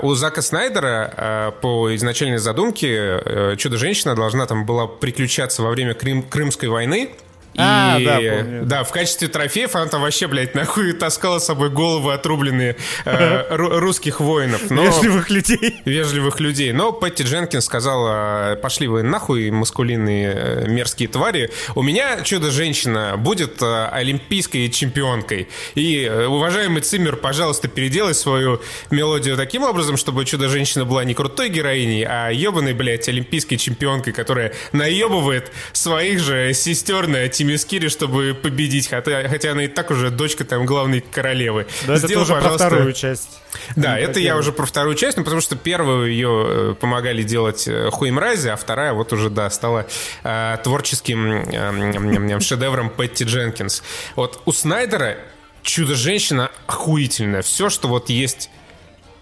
[0.00, 5.94] у Зака Снайдера а, по изначальной задумке э, Чудо-женщина должна там была приключаться во время
[5.94, 7.10] Крым, Крымской войны,
[7.56, 8.64] А, и, да, помню.
[8.64, 13.56] да, в качестве трофеев она там вообще, блядь, нахуй таскала с собой головы отрубленные э,
[13.56, 14.70] ру- русских воинов.
[14.70, 14.84] Но...
[14.84, 15.80] Вежливых людей.
[15.84, 16.72] Вежливых людей.
[16.72, 21.50] Но Пэтти Дженкинс сказала, пошли вы нахуй, маскулинные э, мерзкие твари.
[21.74, 25.48] У меня чудо-женщина будет э, олимпийской чемпионкой.
[25.74, 31.50] И, э, уважаемый Циммер, пожалуйста, переделай свою мелодию таким образом, чтобы чудо-женщина была не крутой
[31.50, 38.88] героиней, а ебаной, блядь, олимпийской чемпионкой, которая наебывает своих же сестер на Тимискире, чтобы победить,
[38.88, 41.66] хотя, хотя она и так уже дочка там главной королевы.
[41.86, 43.40] Да, это Сделай, тоже про пожалуйста, вторую часть.
[43.76, 47.22] да, это про я уже про вторую часть, ну потому что первую ее э, помогали
[47.22, 49.86] делать э, Хуимрази, а вторая вот уже, да, стала
[50.22, 53.82] э, творческим э, шедевром Пэтти Дженкинс.
[54.16, 55.18] Вот у Снайдера
[55.62, 57.42] Чудо-женщина охуительная.
[57.42, 58.50] Все, что вот есть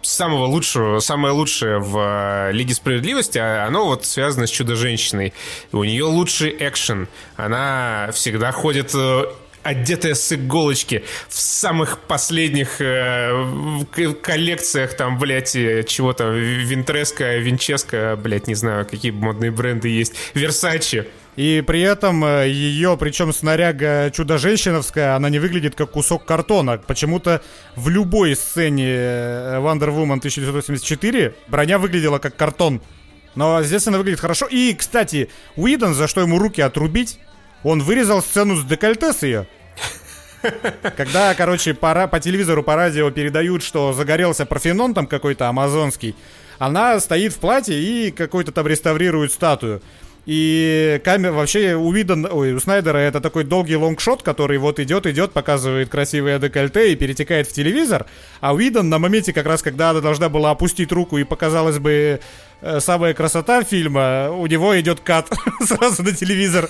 [0.02, 5.32] самого лучшего, самое лучшее в э, Лиге Справедливости, а оно вот связано с Чудо-женщиной.
[5.72, 7.08] У нее лучший экшен.
[7.36, 9.24] Она всегда ходит э,
[9.62, 13.84] одетая с иголочки в самых последних э,
[14.20, 20.14] коллекциях там, блядь, э, чего там, Винтреска, Винческа, блядь, не знаю, какие модные бренды есть,
[20.34, 21.06] Версачи.
[21.36, 26.76] И при этом э, ее, причем снаряга чудо-женщиновская, она не выглядит как кусок картона.
[26.76, 27.40] Почему-то
[27.74, 32.82] в любой сцене э, Wonder Woman 1984 броня выглядела как картон.
[33.34, 34.46] Но здесь она выглядит хорошо.
[34.46, 37.18] И, кстати, Уидон, за что ему руки отрубить,
[37.62, 39.46] он вырезал сцену с декольте с ее.
[40.96, 46.14] Когда, короче, по, по телевизору, по радио передают, что загорелся Парфенон там какой-то амазонский,
[46.58, 49.82] она стоит в платье и какой-то там реставрирует статую.
[50.24, 55.06] И камера вообще у Видон, ой, у Снайдера это такой долгий лонгшот, который вот идет,
[55.06, 58.06] идет, показывает красивое декольте и перетекает в телевизор.
[58.40, 62.20] А Уидон на моменте, как раз когда она должна была опустить руку и показалось бы
[62.60, 65.28] э, самая красота фильма, у него идет кат
[65.64, 66.68] сразу на телевизор.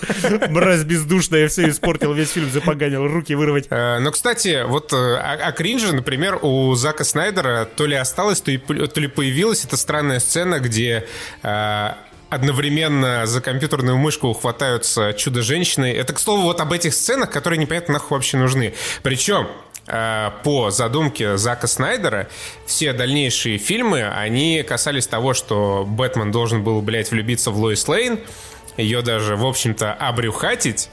[0.48, 3.66] Мразь бездушная, все испортил, весь фильм запоганил, руки вырвать.
[3.68, 8.40] Э, Но, кстати, вот э, о, о кринже, например, у Зака Снайдера то ли осталось,
[8.40, 11.06] то, ли появилась эта странная сцена, где
[12.32, 15.92] одновременно за компьютерную мышку хватаются чудо-женщины.
[15.92, 18.72] Это, к слову, вот об этих сценах, которые непонятно нахуй вообще нужны.
[19.02, 19.48] Причем
[19.86, 22.28] э, по задумке Зака Снайдера,
[22.64, 28.18] все дальнейшие фильмы, они касались того, что Бэтмен должен был, блядь, влюбиться в Лоис Лейн,
[28.78, 30.88] ее даже, в общем-то, обрюхатить,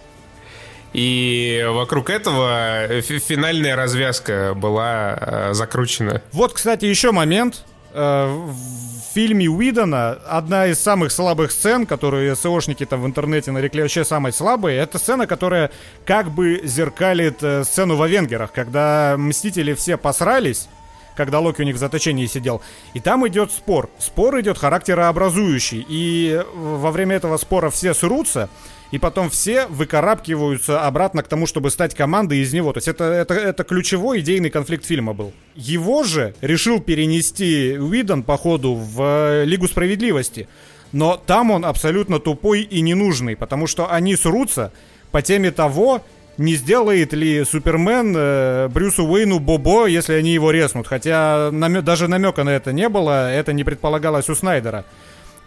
[0.92, 6.22] и вокруг этого фи- финальная развязка была э, закручена.
[6.34, 7.64] Вот, кстати, еще момент.
[7.94, 13.82] Э, В фильме Уидона одна из самых слабых сцен, которые СОшники там в интернете нарекли
[13.82, 15.72] вообще самой слабой, это сцена, которая
[16.06, 20.68] как бы зеркалит э, сцену в Авенгерах, когда Мстители все посрались,
[21.16, 22.62] когда Локи у них в заточении сидел.
[22.94, 23.90] И там идет спор.
[23.98, 25.86] Спор идет характерообразующий.
[25.90, 28.50] И во время этого спора все срутся,
[28.92, 32.74] и потом все выкарабкиваются обратно к тому, чтобы стать командой из него.
[32.74, 35.32] То есть это, это, это ключевой идейный конфликт фильма был.
[35.56, 40.48] Его же решил перенести Уидон, по ходу, в э, Лигу Справедливости.
[40.92, 44.72] Но там он абсолютно тупой и ненужный, потому что они срутся
[45.12, 46.02] по теме того,
[46.38, 50.88] не сделает ли Супермен э, Брюсу Уэйну Бобо, если они его резнут.
[50.88, 54.86] Хотя намё- даже намека на это не было, это не предполагалось у Снайдера.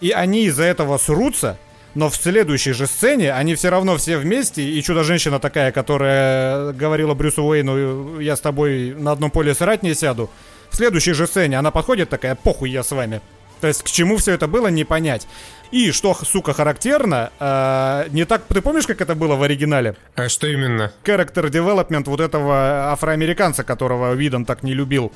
[0.00, 1.59] И они из-за этого срутся,
[1.94, 7.14] но в следующей же сцене они все равно все вместе, и Чудо-женщина такая, которая говорила
[7.14, 10.31] Брюсу Уэйну, я с тобой на одном поле срать не сяду.
[10.70, 13.20] В следующей же сцене она подходит такая, похуй я с вами.
[13.61, 15.28] То есть к чему все это было, не понять.
[15.70, 18.42] И что, сука, характерно, э, не так...
[18.48, 19.94] Ты помнишь, как это было в оригинале?
[20.16, 20.92] А что именно?
[21.05, 25.12] Character development вот этого афроамериканца, которого Видон так не любил.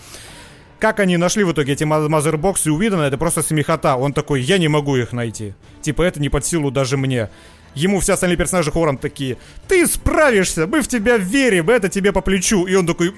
[0.79, 3.97] Как они нашли в итоге эти ма- мазербоксы у Видона, это просто смехота.
[3.97, 5.55] Он такой, я не могу их найти.
[5.81, 7.31] Типа, это не под силу даже мне.
[7.75, 9.37] Ему все остальные персонажи хором такие,
[9.69, 12.67] ты справишься, мы в тебя верим, это тебе по плечу.
[12.67, 13.15] И он такой,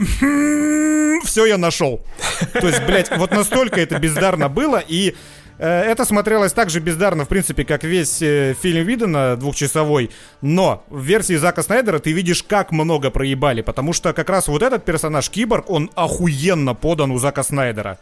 [1.25, 2.01] все, я нашел.
[2.53, 5.15] То есть, блядь, вот настолько это бездарно было, и
[5.65, 11.03] это смотрелось так же бездарно, в принципе, как весь э, фильм Видена двухчасовой, но в
[11.03, 15.29] версии Зака Снайдера ты видишь, как много проебали, потому что как раз вот этот персонаж
[15.31, 17.99] Киборг, он охуенно подан у Зака Снайдера.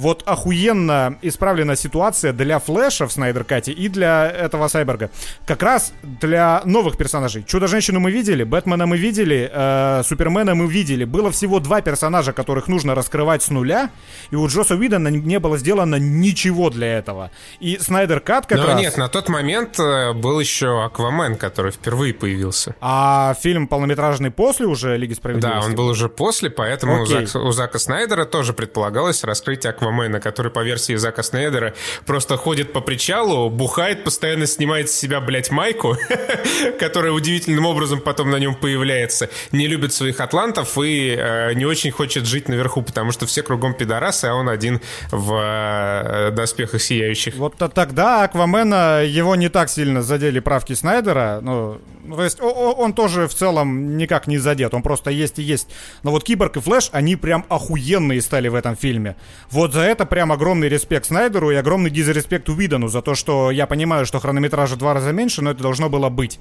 [0.00, 5.10] Вот охуенно исправлена ситуация для Флэша в Снайдер Кате и для этого Сайберга.
[5.46, 7.44] Как раз для новых персонажей.
[7.46, 11.04] Чудо-женщину мы видели, Бэтмена мы видели, э, Супермена мы видели.
[11.04, 13.90] Было всего два персонажа, которых нужно раскрывать с нуля,
[14.30, 17.30] и у Джоса Уидона не было сделано ничего для этого.
[17.60, 18.80] И Снайдер Кат как Но раз...
[18.80, 22.74] нет, на тот момент э, был еще Аквамен, который впервые появился.
[22.80, 25.60] А фильм полнометражный после уже Лиги Справедливости?
[25.60, 27.26] Да, он был уже после, поэтому у Окей.
[27.26, 29.89] Зак- у Зака Снайдера тоже предполагалось раскрыть Аквамена.
[29.90, 31.74] Аквамена, который по версии Зака Снайдера
[32.06, 35.96] просто ходит по причалу, бухает, постоянно снимает с себя, блядь, майку,
[36.78, 41.90] которая удивительным образом потом на нем появляется, не любит своих атлантов и э, не очень
[41.90, 47.34] хочет жить наверху, потому что все кругом пидорасы, а он один в э, доспехах сияющих.
[47.34, 52.92] Вот тогда Аквамена его не так сильно задели правки Снайдера, ну, ну, то есть он
[52.92, 55.68] тоже в целом никак не задет, он просто есть и есть.
[56.02, 59.16] Но вот Киборг и Флэш, они прям охуенные стали в этом фильме.
[59.50, 63.66] Вот за это прям огромный респект Снайдеру и огромный дизреспект Уидону за то, что я
[63.66, 66.38] понимаю, что хронометража два раза меньше, но это должно было быть.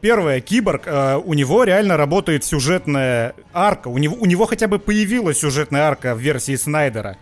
[0.00, 4.78] Первое, Киборг, э, у него реально работает сюжетная арка, у него, у него хотя бы
[4.78, 7.18] появилась сюжетная арка в версии Снайдера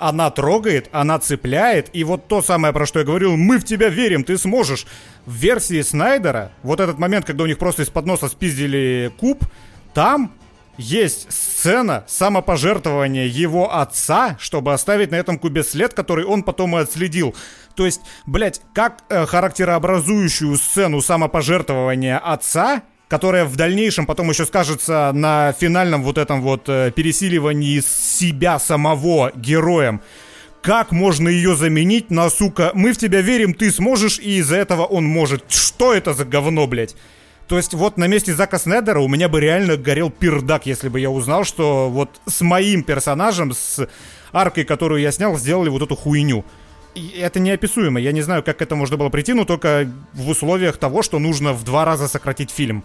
[0.00, 3.90] она трогает, она цепляет, и вот то самое, про что я говорил, мы в тебя
[3.90, 4.86] верим, ты сможешь.
[5.26, 9.44] В версии Снайдера, вот этот момент, когда у них просто из-под носа спиздили куб,
[9.92, 10.32] там
[10.80, 16.80] есть сцена самопожертвования его отца, чтобы оставить на этом кубе след, который он потом и
[16.80, 17.34] отследил.
[17.76, 25.10] То есть, блять, как э, характерообразующую сцену самопожертвования отца которая в дальнейшем потом еще скажется
[25.12, 30.00] на финальном вот этом вот э, пересиливании себя самого героем.
[30.62, 34.84] Как можно ее заменить на, сука, мы в тебя верим, ты сможешь, и из-за этого
[34.84, 35.44] он может.
[35.48, 36.94] Что это за говно, блядь?
[37.50, 41.00] То есть вот на месте Зака Снедера у меня бы реально горел пердак, если бы
[41.00, 43.88] я узнал, что вот с моим персонажем, с
[44.32, 46.44] аркой, которую я снял, сделали вот эту хуйню.
[46.94, 47.98] И это неописуемо.
[47.98, 51.18] Я не знаю, как к этому можно было прийти, но только в условиях того, что
[51.18, 52.84] нужно в два раза сократить фильм.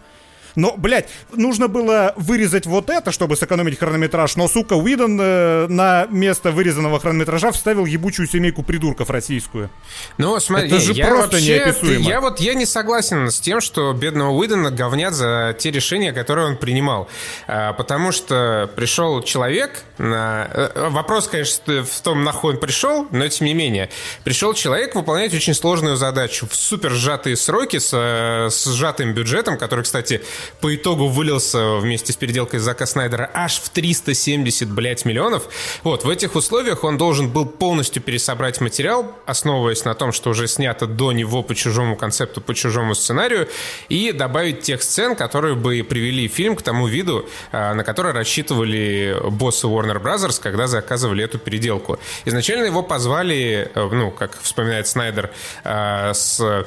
[0.56, 6.08] Но, блядь, нужно было вырезать вот это, чтобы сэкономить хронометраж, но, сука, Уидон э, на
[6.10, 9.70] место вырезанного хронометража вставил ебучую семейку придурков российскую.
[10.18, 12.10] Ну, смотри, это же я просто вообще, неописуемо.
[12.10, 16.48] Я вот я не согласен с тем, что бедного Уидона говнят за те решения, которые
[16.48, 17.08] он принимал.
[17.48, 20.50] А, потому что пришел человек на...
[20.54, 23.90] Э, вопрос, конечно, в том, нахуй он пришел, но тем не менее.
[24.24, 29.58] Пришел человек выполнять очень сложную задачу в супер сжатые сроки с, э, с сжатым бюджетом,
[29.58, 30.24] который, кстати,
[30.62, 35.50] по итогу вылился вместе с переделкой Зака Снайдера аж в 370, блядь, миллионов.
[35.84, 40.48] Вот, в этих условиях он должен был полностью пересобрать материал, основываясь на том, что уже
[40.48, 43.48] снято до него по чужому концепту, по чужому сценарию,
[43.90, 49.18] и добавить тех сцен, которые бы привели фильм к тому виду, а, на который рассчитывали
[49.30, 52.00] боссы Warner Brothers, когда заказывали эту переделку.
[52.26, 55.32] Изначально его позвали, э, ну, как вспоминает Снайдер,
[55.64, 56.66] а, с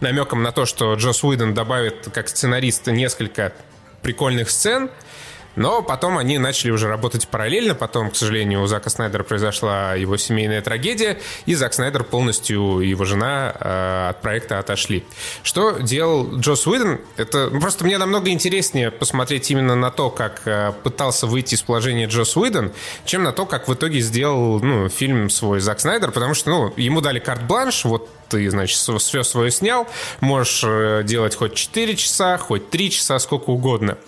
[0.00, 3.52] намеком на то, что Джос Уидон добавит как сценарист несколько
[4.02, 4.90] прикольных сцен,
[5.56, 7.74] но потом они начали уже работать параллельно.
[7.74, 12.88] Потом, к сожалению, у Зака Снайдера произошла его семейная трагедия, и Зак Снайдер полностью и
[12.88, 15.04] его жена э, от проекта отошли.
[15.42, 17.00] Что делал Джос Уидон?
[17.16, 22.06] Это просто мне намного интереснее посмотреть именно на то, как э, пытался выйти из положения
[22.06, 22.72] Джос Уидон,
[23.04, 26.74] чем на то, как в итоге сделал ну, фильм свой Зак Снайдер, потому что ну,
[26.76, 29.88] ему дали карт-бланш, вот ты, значит, все свое снял,
[30.20, 33.98] можешь э, делать хоть 4 часа, хоть 3 часа, сколько угодно.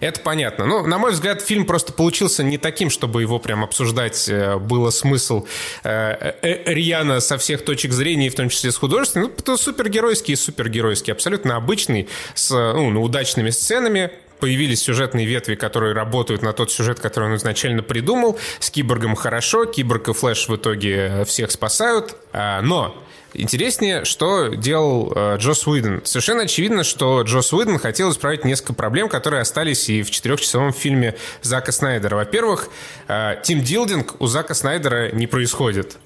[0.00, 0.66] Это понятно.
[0.66, 4.90] Но, на мой взгляд, фильм просто получился не таким, чтобы его прям обсуждать э, было
[4.90, 5.46] смысл
[5.84, 9.26] э, э, рьяно со всех точек зрения, в том числе с художественной.
[9.26, 11.12] Ну, это супергеройский и супергеройский.
[11.12, 17.28] Абсолютно обычный, с ну, удачными сценами, появились сюжетные ветви, которые работают на тот сюжет, который
[17.28, 18.38] он изначально придумал.
[18.60, 22.16] С Киборгом хорошо, Киборг и Флэш в итоге всех спасают.
[22.32, 22.96] А, но
[23.34, 26.00] Интереснее, что делал э, Джос Уидон.
[26.04, 31.14] Совершенно очевидно, что Джос Уидон хотел исправить несколько проблем, которые остались и в четырехчасовом фильме
[31.42, 32.16] Зака Снайдера.
[32.16, 32.68] Во-первых,
[33.06, 35.98] э, Тим Дилдинг у Зака Снайдера не происходит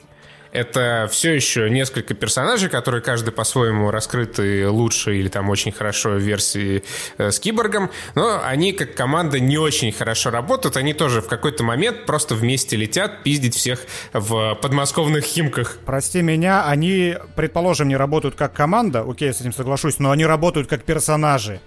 [0.52, 6.18] это все еще несколько персонажей, которые каждый по-своему раскрыты лучше или там очень хорошо в
[6.18, 6.84] версии
[7.18, 11.64] э, с Киборгом, но они как команда не очень хорошо работают, они тоже в какой-то
[11.64, 13.80] момент просто вместе летят пиздить всех
[14.12, 15.78] в подмосковных химках.
[15.86, 20.26] Прости меня, они, предположим, не работают как команда, окей, я с этим соглашусь, но они
[20.26, 21.60] работают как персонажи.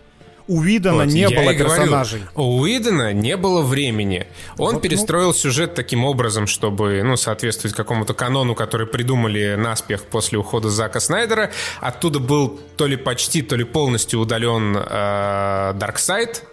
[0.48, 2.22] У Уидона вот, не было персонажей.
[2.36, 4.28] Говорю, у Уидона не было времени.
[4.58, 4.80] Он вот, ну.
[4.80, 5.34] перестроил ну...
[5.34, 11.52] сюжет таким образом, чтобы, ну, соответствовать какому-то канону, который придумали наспех после ухода Зака Снайдера.
[11.82, 16.44] Оттуда был то ли почти, то ли полностью удален э, Дарксайд,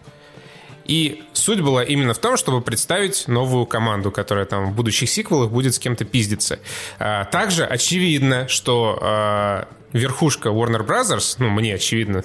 [0.84, 5.50] и суть была именно в том, чтобы представить новую команду, которая там в будущих сиквелах
[5.50, 6.58] будет с кем-то пиздиться.
[6.98, 12.24] А, также очевидно, что а, верхушка Warner Brothers, ну, мне очевидно,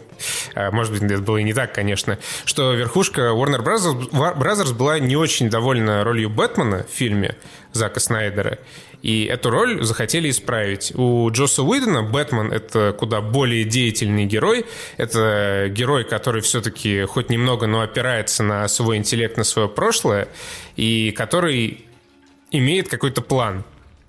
[0.55, 4.99] а, может быть, это было и не так, конечно, что верхушка Warner Brothers, Brothers была
[4.99, 7.35] не очень довольна ролью Бэтмена в фильме
[7.73, 8.59] Зака Снайдера.
[9.03, 10.91] И эту роль захотели исправить.
[10.95, 14.65] У Джоса Уидона Бэтмен— это куда более деятельный герой.
[14.97, 20.27] Это герой, который все-таки хоть немного, но опирается на свой интеллект, на свое прошлое,
[20.75, 21.85] и который
[22.51, 23.63] имеет какой-то план.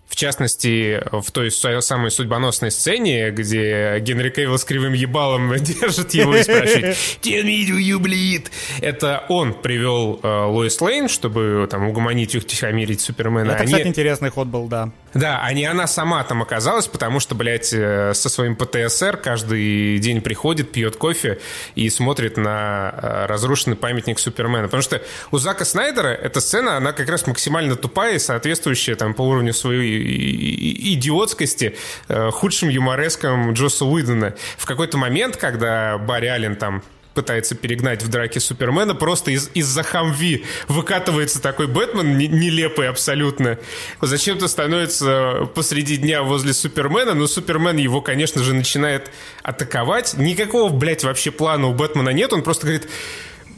[0.09, 6.35] В частности, в той самой судьбоносной сцене, где Генри Кейвилл с кривым ебалом держит его
[6.35, 8.47] и спрашивает «Tell me, do you bleed?»
[8.81, 13.53] Это он привел э, Лоис Лейн, чтобы там угомонить, утихомирить Супермена.
[13.53, 13.73] Это, Они...
[13.73, 14.91] кстати, интересный ход был, да.
[15.15, 19.99] Да, а не она сама там оказалась, потому что, блядь, э, со своим ПТСР каждый
[19.99, 21.39] день приходит, пьет кофе
[21.75, 24.65] и смотрит на э, разрушенный памятник Супермена.
[24.65, 29.15] Потому что у Зака Снайдера эта сцена, она как раз максимально тупая и соответствующая там
[29.15, 31.77] по уровню своей идиотскости
[32.09, 34.35] э, худшим юморескам Джосса Уидона.
[34.57, 36.83] В какой-то момент, когда Барри Аллен там
[37.15, 43.59] пытается перегнать в драке Супермена, просто из- из-за хамви выкатывается такой Бэтмен нелепый абсолютно.
[44.01, 49.11] Зачем-то становится посреди дня возле Супермена, но Супермен его, конечно же, начинает
[49.43, 50.15] атаковать.
[50.17, 52.89] Никакого, блядь, вообще плана у Бэтмена нет, он просто говорит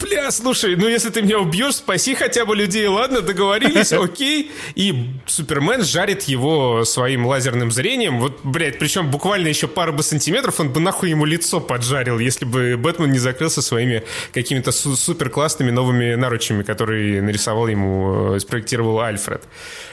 [0.00, 4.50] бля, слушай, ну если ты меня убьешь, спаси хотя бы людей, ладно, договорились, окей.
[4.74, 8.20] И Супермен жарит его своим лазерным зрением.
[8.20, 12.44] Вот, блядь, причем буквально еще пару бы сантиметров, он бы нахуй ему лицо поджарил, если
[12.44, 18.40] бы Бэтмен не закрылся своими какими-то су- супер классными новыми наручами, которые нарисовал ему, э,
[18.40, 19.44] спроектировал Альфред.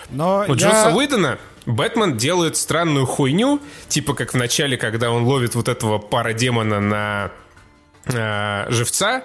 [0.10, 0.56] Но У я...
[0.56, 5.98] Джосса Уидона Бэтмен делает странную хуйню, типа как в начале, когда он ловит вот этого
[5.98, 7.32] парадемона на
[8.06, 9.24] э, живца,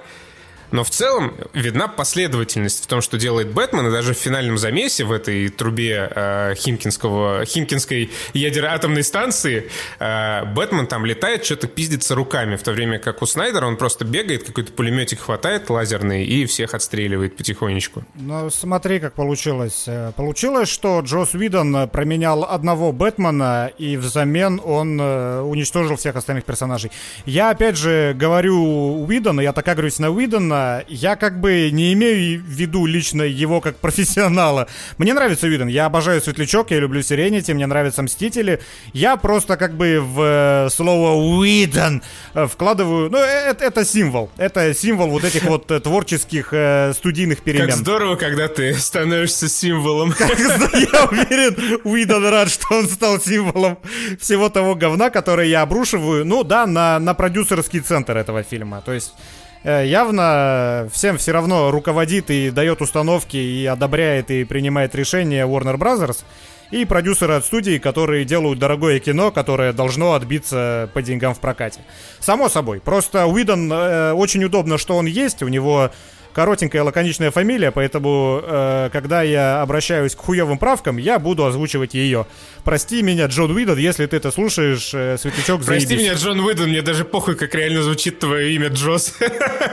[0.72, 5.04] но в целом видна последовательность в том, что делает Бэтмен, и даже в финальном замесе
[5.04, 12.56] в этой трубе э, Химкинского, Химкинской ядероатомной станции э, Бэтмен там летает, что-то пиздится руками,
[12.56, 16.74] в то время как у Снайдера он просто бегает, какой-то пулеметик хватает лазерный и всех
[16.74, 18.04] отстреливает потихонечку.
[18.14, 19.84] Ну, смотри, как получилось.
[19.86, 26.44] Э, получилось, что Джос Видон променял одного Бэтмена, и взамен он э, уничтожил всех остальных
[26.44, 26.90] персонажей.
[27.26, 32.40] Я, опять же, говорю Уидона, я так агрюсь на Уидона, я как бы не имею
[32.40, 34.68] в виду лично его как профессионала.
[34.98, 38.60] Мне нравится Уидон, я обожаю Светлячок, я люблю Сиренити, мне нравятся Мстители.
[38.92, 42.02] Я просто как бы в э, слово Уидон
[42.34, 43.10] э, вкладываю...
[43.10, 44.30] Ну, это, это символ.
[44.36, 46.52] Это символ вот этих вот э, творческих
[46.94, 47.68] студийных перемен.
[47.68, 50.14] Как здорово, когда ты становишься символом.
[50.18, 53.78] Я уверен, Уидон рад, что он стал символом
[54.20, 58.82] всего того говна, которое я обрушиваю, ну да, на, на продюсерский центр этого фильма.
[58.84, 64.94] То есть Э, явно всем все равно руководит и дает установки, и одобряет, и принимает
[64.94, 66.24] решения Warner Brothers
[66.72, 71.80] и продюсеры от студии, которые делают дорогое кино, которое должно отбиться по деньгам в прокате.
[72.18, 72.80] Само собой.
[72.80, 75.42] Просто Уидон э, очень удобно, что он есть.
[75.42, 75.90] У него
[76.34, 82.26] коротенькая лаконичная фамилия, поэтому, э, когда я обращаюсь к хуевым правкам, я буду озвучивать ее.
[82.64, 85.86] Прости меня, Джон Уидон, если ты это слушаешь, э, Светлячок, заебись.
[85.86, 89.14] Прости меня, Джон Уидон, мне даже похуй, как реально звучит твое имя, Джос.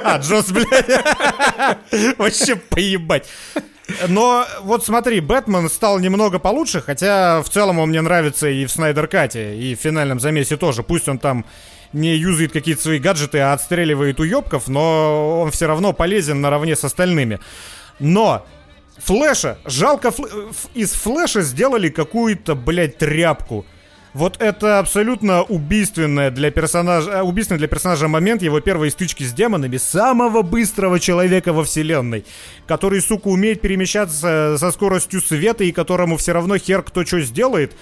[0.04, 0.90] А, Джос, блядь.
[2.18, 3.28] Вообще поебать.
[4.08, 8.72] Но вот смотри, Бэтмен стал немного получше, хотя в целом он мне нравится и в
[8.72, 10.84] Снайдер Кате, и в финальном замесе тоже.
[10.84, 11.46] Пусть он там
[11.94, 16.84] не юзает какие-то свои гаджеты, а отстреливает уебков, но он все равно полезен наравне с
[16.84, 17.40] остальными.
[18.00, 18.46] Но
[19.00, 20.26] Флэша, жалко, фл...
[20.74, 23.66] из Флэша сделали какую-то, блядь, тряпку.
[24.14, 29.34] Вот это абсолютно убийственное для персонажа, э, убийственный для персонажа момент его первой стычки с
[29.34, 32.26] демонами, самого быстрого человека во вселенной,
[32.66, 37.76] который, сука, умеет перемещаться со скоростью света и которому все равно хер кто что сделает,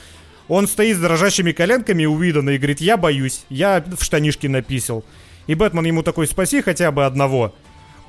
[0.48, 5.04] он стоит с дрожащими коленками у Уидона и говорит, я боюсь, я в штанишки написал.
[5.48, 7.54] И Бэтмен ему такой, спаси хотя бы одного.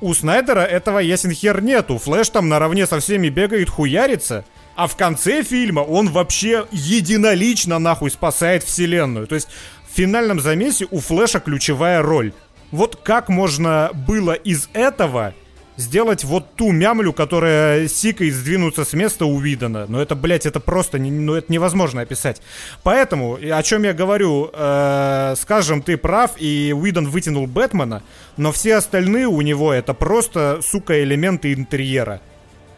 [0.01, 1.97] У Снайдера этого ясен хер нету.
[1.97, 4.45] Флэш там наравне со всеми бегает, хуярится.
[4.75, 9.27] А в конце фильма он вообще единолично нахуй спасает вселенную.
[9.27, 9.49] То есть
[9.89, 12.31] в финальном замесе у Флэша ключевая роль.
[12.71, 15.33] Вот как можно было из этого
[15.79, 19.85] сделать вот ту мямлю, которая сикой сдвинуться с места увидана.
[19.87, 22.41] Но это, блядь, это просто, не, ну это невозможно описать.
[22.83, 28.03] Поэтому, о чем я говорю, э, скажем, ты прав, и Уидон вытянул Бэтмена,
[28.37, 32.21] но все остальные у него это просто, сука, элементы интерьера.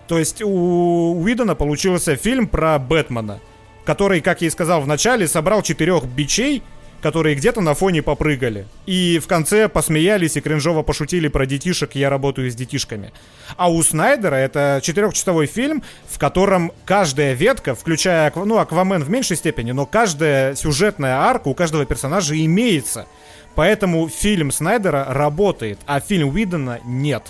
[0.08, 3.40] То есть у Уидона получился фильм про Бэтмена,
[3.84, 6.62] который, как я и сказал в начале, собрал четырех бичей,
[7.02, 8.68] которые где-то на фоне попрыгали.
[8.86, 13.12] И в конце посмеялись и кринжово пошутили про детишек «Я работаю с детишками».
[13.58, 19.38] А у Снайдера это четырехчасовой фильм, в котором каждая ветка, включая ну, Аквамен в меньшей
[19.38, 23.08] степени, но каждая сюжетная арка у каждого персонажа имеется.
[23.56, 27.24] Поэтому фильм Снайдера работает, а фильм Уидона нет.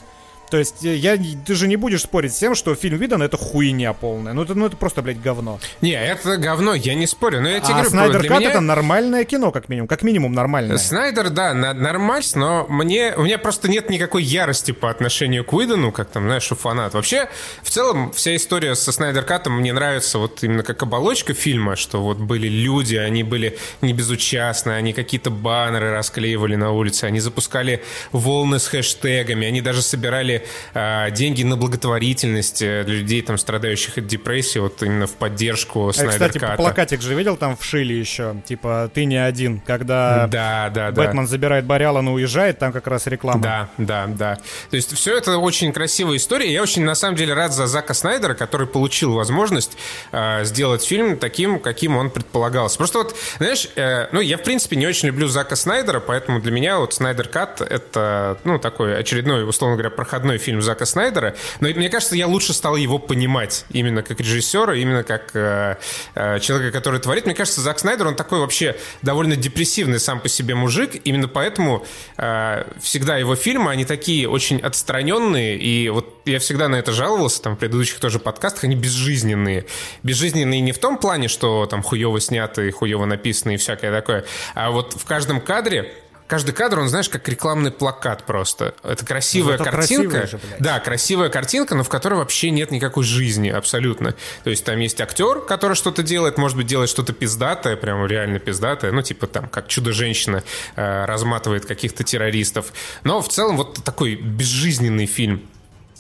[0.52, 3.38] То есть э, я, ты же не будешь спорить с тем, что фильм Видан это
[3.38, 4.34] хуйня полная.
[4.34, 5.62] Ну это, ну это просто, блядь, говно.
[5.80, 7.42] Не, это говно, я не спорю.
[7.42, 8.50] Но я тебе а говорю, Снайдер Кат меня...
[8.50, 9.88] это нормальное кино, как минимум.
[9.88, 10.78] Как минимум нормальное.
[10.78, 15.54] Снайдер, да, на, нормально, но мне, у меня просто нет никакой ярости по отношению к
[15.54, 16.94] Уидону, как там, знаешь, у фанат.
[16.94, 17.30] Вообще,
[17.64, 22.02] в целом, вся история со Снайдер Катом мне нравится вот именно как оболочка фильма, что
[22.02, 27.82] вот были люди, они были не безучастны, они какие-то баннеры расклеивали на улице, они запускали
[28.12, 30.41] волны с хэштегами, они даже собирали
[30.74, 35.90] э, деньги на благотворительность э, для людей, там, страдающих от депрессии, вот именно в поддержку
[35.90, 36.56] а, Снайдер кстати, Ката.
[36.58, 41.30] плакатик же видел там вшили еще, типа «Ты не один», когда да, да, Бэтмен да.
[41.30, 43.42] забирает Барри Аллена, уезжает, там как раз реклама.
[43.42, 44.36] Да, да, да.
[44.70, 46.52] То есть все это очень красивая история.
[46.52, 49.78] Я очень, на самом деле, рад за Зака Снайдера, который получил возможность
[50.12, 52.78] э, сделать фильм таким, каким он предполагался.
[52.78, 56.52] Просто вот, знаешь, э, ну, я, в принципе, не очень люблю Зака Снайдера, поэтому для
[56.52, 61.36] меня вот Снайдер Кат— это, ну, такой очередной, условно говоря, проходной фильм Зака Снайдера.
[61.60, 65.78] Но мне кажется, я лучше стал его понимать именно как режиссера, именно как э,
[66.16, 67.26] э, человека, который творит.
[67.26, 71.00] Мне кажется, Зак Снайдер, он такой вообще довольно депрессивный сам по себе мужик.
[71.04, 71.86] Именно поэтому
[72.18, 75.58] э, всегда его фильмы, они такие очень отстраненные.
[75.58, 79.66] И вот я всегда на это жаловался, там, в предыдущих тоже подкастах, они безжизненные.
[80.04, 84.72] Безжизненные не в том плане, что там хуево сняты, хуево написаны и всякое такое, а
[84.72, 85.94] вот в каждом кадре
[86.32, 88.74] каждый кадр, он, знаешь, как рекламный плакат просто.
[88.84, 90.28] Это красивая Зато картинка.
[90.28, 90.62] же, блядь.
[90.62, 94.16] да, красивая картинка, но в которой вообще нет никакой жизни абсолютно.
[94.46, 98.40] То есть там есть актер, который что-то делает, может быть, делает что-то пиздатое, прям реально
[98.40, 100.42] пиздатое, ну, типа там, как чудо-женщина
[100.78, 102.72] э, разматывает каких-то террористов.
[103.04, 105.42] Но в целом вот такой безжизненный фильм.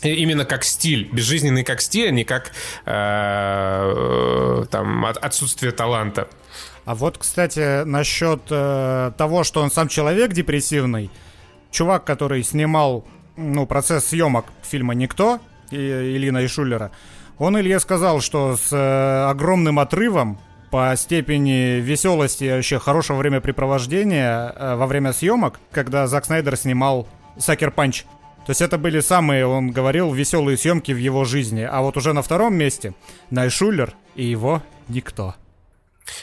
[0.01, 2.51] Именно как стиль, безжизненный как стиль, а не как
[2.86, 6.29] э, там от- отсутствие таланта.
[6.86, 11.11] А вот, кстати, насчет э, того, что он сам человек депрессивный,
[11.69, 13.05] чувак, который снимал
[13.38, 16.91] ну, процесс съемок фильма «Никто» и, Ильина Ишулера,
[17.38, 20.39] он Илье сказал, что с э, огромным отрывом
[20.71, 27.07] по степени веселости и вообще хорошего времяпрепровождения э, во время съемок, когда Зак Снайдер снимал
[27.38, 28.03] «Сакер Панч».
[28.45, 31.61] То есть это были самые, он говорил, веселые съемки в его жизни.
[31.61, 32.93] А вот уже на втором месте
[33.29, 35.36] Найшулер и его никто.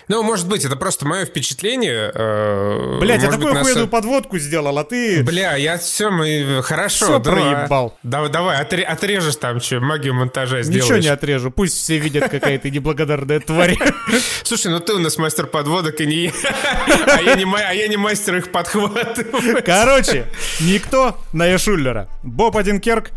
[0.08, 2.10] Ну, может быть, это просто мое впечатление.
[2.14, 5.22] э, Блять, я может такую быть, нас- подводку сделал, а ты...
[5.22, 7.06] Бля, я все, мы хорошо.
[7.06, 7.54] Всё давай.
[7.54, 7.98] проебал.
[8.02, 10.84] Давай, давай, отре- отрежешь там что, магию монтажа сделаешь.
[10.84, 13.76] Ничего не отрежу, пусть все видят, какая ты неблагодарная тварь.
[14.42, 16.32] Слушай, ну ты у нас мастер подводок, и не.
[17.06, 19.64] А я не, а я не мастер их подхватывать.
[19.64, 20.26] Короче,
[20.60, 22.08] никто на Эшуллера.
[22.22, 23.10] Боб Одинкерк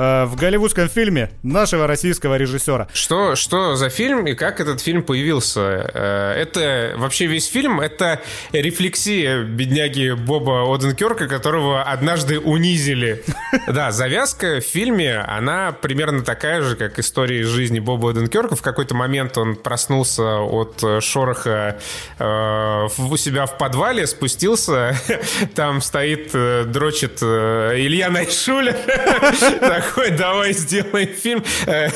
[0.00, 2.88] э, в голливудском фильме нашего российского режиссера.
[2.94, 5.90] Что, что за фильм и как этот фильм появился?
[5.94, 8.20] Э, Это вообще весь фильм, это
[8.52, 13.22] рефлексия бедняги Боба Оденкерка, которого однажды унизили.
[13.66, 18.56] Да, завязка в фильме, она примерно такая же, как история из жизни Боба Оденкерка.
[18.56, 21.78] В какой-то момент он проснулся от шороха
[22.18, 24.96] э, у себя в подвале, спустился,
[25.54, 28.76] там стоит, дрочит Илья Найшуля.
[29.90, 31.44] Такой, давай сделаем фильм.
[31.66, 31.88] Э,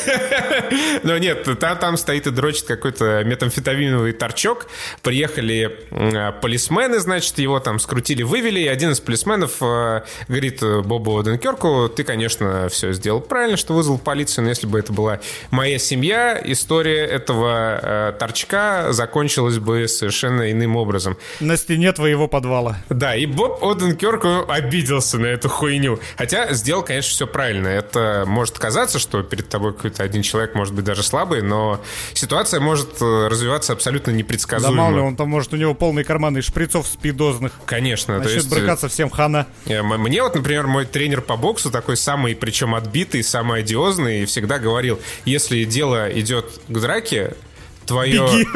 [1.05, 4.67] Но нет, там, там стоит и дрочит какой-то метамфетаминовый торчок.
[5.03, 8.61] Приехали э, полисмены, значит, его там скрутили, вывели.
[8.61, 13.99] И один из полисменов э, говорит Бобу Оденкерку, ты, конечно, все сделал правильно, что вызвал
[13.99, 15.21] полицию, но если бы это была
[15.51, 21.17] моя семья, история этого торчка закончилась бы совершенно иным образом.
[21.39, 22.77] На стене твоего подвала.
[22.89, 26.01] Да, и Боб Оденкерк он обиделся на эту хуйню.
[26.17, 27.74] Хотя сделал, конечно, все правильно.
[27.75, 31.81] Это может казаться, что перед тобой какой-то один человек может быть даже слабый, но
[32.15, 34.77] ситуация может э, развиваться абсолютно Да непредсказуемо.
[34.77, 37.53] мало ли, он там, может, у него полный карман из шприцов спидозных.
[37.67, 38.47] Конечно, то Начнет есть...
[38.53, 39.47] э, брыкаться всем хана.
[39.67, 44.59] э, Мне вот, например, мой тренер по боксу такой самый, причем отбитый, самый одиозный, всегда
[44.59, 47.35] говорил, если дело идет к драке,
[47.87, 48.23] твое...
[48.27, 48.47] Беги.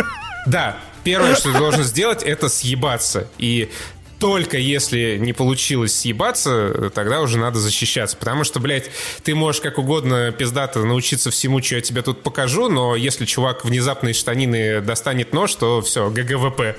[0.46, 3.28] Да, первое, что ты должен сделать, это съебаться.
[3.38, 3.70] И
[4.18, 8.16] только если не получилось съебаться, тогда уже надо защищаться.
[8.16, 8.90] Потому что, блядь,
[9.22, 13.64] ты можешь как угодно пиздато научиться всему, что я тебе тут покажу, но если чувак
[13.64, 16.76] внезапно из штанины достанет нож, то все, GG WP.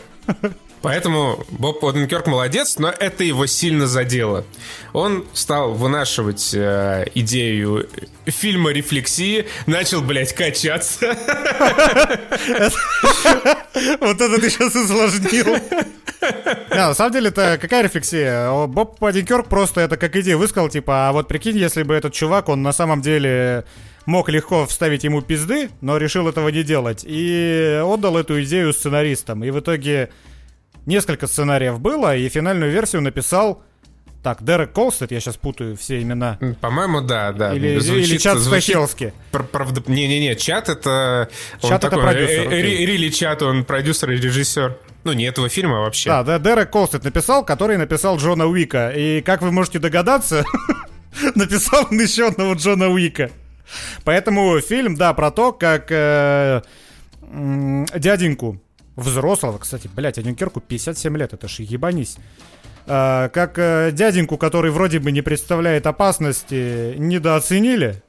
[0.81, 4.45] Поэтому Боб Оденкерк молодец, но это его сильно задело.
[4.93, 7.87] Он стал вынашивать э, идею
[8.25, 11.15] фильма рефлексии, начал, блядь, качаться.
[14.01, 15.57] Вот это ты сейчас усложнил.
[16.69, 18.51] Да, на самом деле, это какая рефлексия?
[18.67, 22.49] Боб Оденкерк просто это как идея высказал, типа, а вот прикинь, если бы этот чувак,
[22.49, 23.63] он на самом деле
[24.05, 27.05] мог легко вставить ему пизды, но решил этого не делать.
[27.07, 29.43] И отдал эту идею сценаристам.
[29.43, 30.09] И в итоге
[30.85, 33.61] несколько сценариев было, и финальную версию написал
[34.21, 36.37] Так, Дерек Колстед, я сейчас путаю все имена.
[36.59, 37.53] По-моему, да, да.
[37.53, 39.13] Или, звучит, или Чат Стахелски.
[39.31, 39.81] Правда...
[39.87, 41.29] Не-не-не, Чат это...
[41.61, 42.49] Чат это такой, продюсер.
[42.51, 44.77] Э, э, Рили Чат, он продюсер и режиссер.
[45.05, 46.09] Ну, не этого фильма а вообще.
[46.09, 48.91] Да, да, Дерек Колстед написал, который написал Джона Уика.
[48.93, 50.43] И, как вы можете догадаться,
[51.35, 53.31] написал он еще одного Джона Уика.
[54.03, 56.61] Поэтому фильм, да, про то, как э,
[57.21, 58.61] э, дяденьку
[58.99, 62.17] взрослого, кстати, блядь, а Дюнкерку 57 лет, это ж ебанись.
[62.85, 68.01] Э, как э, дяденьку, который вроде бы не представляет опасности, недооценили.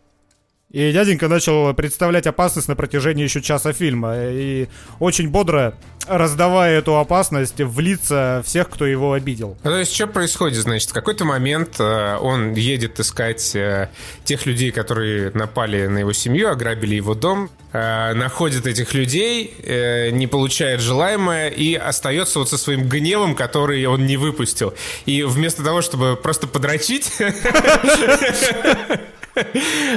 [0.71, 4.15] И дяденька начал представлять опасность на протяжении еще часа фильма.
[4.17, 4.69] И
[5.01, 5.75] очень бодро,
[6.07, 9.59] раздавая эту опасность в лица всех, кто его обидел.
[9.65, 10.91] Ну, то есть, что происходит, значит?
[10.91, 13.89] В какой-то момент э, он едет искать э,
[14.23, 20.11] тех людей, которые напали на его семью, ограбили его дом, э, находит этих людей, э,
[20.11, 24.73] не получает желаемое и остается вот со своим гневом, который он не выпустил.
[25.05, 27.11] И вместо того, чтобы просто подрочить...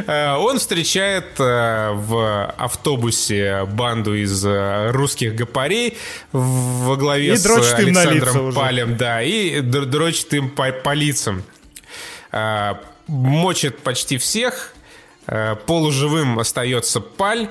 [0.07, 5.97] Э, он встречает э, в автобусе банду из э, русских гопарей
[6.31, 11.43] во главе и с Александром Палем, да, и дрочит им по, по лицам.
[13.07, 14.73] Мочит почти всех,
[15.67, 17.47] полуживым остается Паль,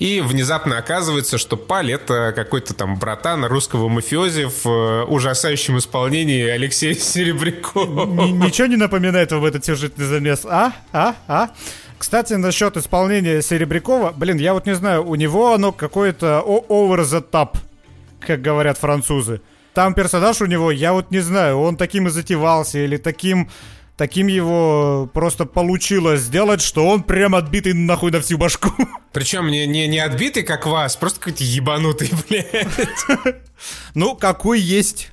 [0.00, 6.42] и внезапно оказывается, что Паль— это какой-то там братан русского мафиози в э, ужасающем исполнении
[6.48, 8.06] Алексея Серебрякова.
[8.28, 10.46] Ничего не напоминает вам этот сюжетный замес?
[10.46, 10.72] А?
[10.92, 11.16] А?
[11.28, 11.50] А?
[11.98, 17.22] Кстати, насчет исполнения Серебрякова, блин, я вот не знаю, у него оно какое-то over the
[17.30, 17.58] top,
[18.20, 19.42] как говорят французы.
[19.74, 23.50] Там персонаж у него, я вот не знаю, он таким и затевался, или таким
[24.00, 28.70] таким его просто получилось сделать, что он прям отбитый нахуй на всю башку.
[29.12, 32.66] Причем не, не, не отбитый, как вас, просто какой-то ебанутый, блядь.
[33.92, 35.12] Ну, какой есть.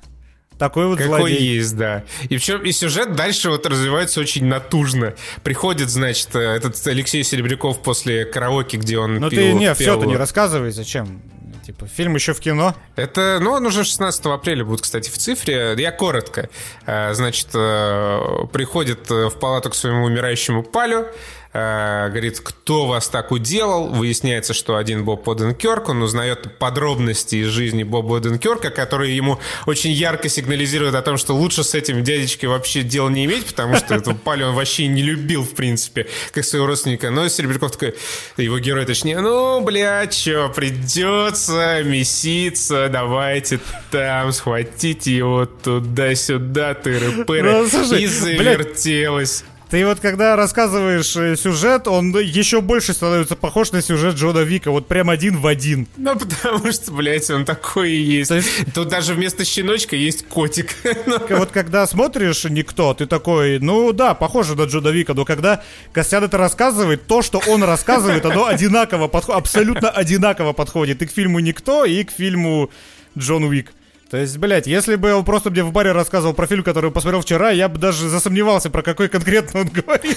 [0.58, 1.56] Такой вот Какой злодей.
[1.56, 2.04] есть, да.
[2.24, 5.14] И причем и сюжет дальше вот развивается очень натужно.
[5.44, 10.06] Приходит, значит, э, этот Алексей Серебряков после караоке, где он Ну ты не, все, ты
[10.06, 11.20] не рассказывай, зачем?
[11.68, 12.74] Типа, фильм еще в кино?
[12.96, 15.74] Это, ну, он уже 16 апреля будет, кстати, в цифре.
[15.76, 16.48] Я коротко.
[16.86, 21.10] Э, значит, э, приходит в палату к своему умирающему Палю, Э,
[21.52, 23.88] говорит, кто вас так уделал.
[23.88, 29.90] Выясняется, что один Боб Оденкерк, он узнает подробности из жизни Боба Оденкерка, которые ему очень
[29.90, 33.94] ярко сигнализируют о том, что лучше с этим дядечкой вообще дела не иметь, потому что
[33.94, 37.10] эту Пали он вообще не любил, в принципе, как своего родственника.
[37.10, 37.94] Но Серебряков такой,
[38.36, 47.68] его герой точнее, ну, блядь, что, придется меситься, давайте там, схватите его туда-сюда, тыры-пыры.
[47.72, 49.44] Ну, и завертелось.
[49.70, 54.70] Ты вот когда рассказываешь э, сюжет, он еще больше становится похож на сюжет Джона Вика,
[54.70, 55.86] вот прям один в один.
[55.98, 58.30] Ну, потому что, блядь, он такой и есть.
[58.30, 58.48] есть...
[58.74, 60.74] Тут даже вместо щеночка есть котик.
[61.28, 65.62] Вот когда смотришь «Никто», ты такой, ну да, похоже на Джона Вика, но когда
[65.92, 71.12] Костян это рассказывает, то, что он рассказывает, оно одинаково подходит, абсолютно одинаково подходит и к
[71.12, 72.70] фильму «Никто», и к фильму
[73.16, 73.72] Джон Уик.
[74.10, 77.20] То есть, блядь, если бы он просто мне в баре рассказывал про фильм, который посмотрел
[77.20, 80.16] вчера, я бы даже засомневался, про какой конкретно он говорит.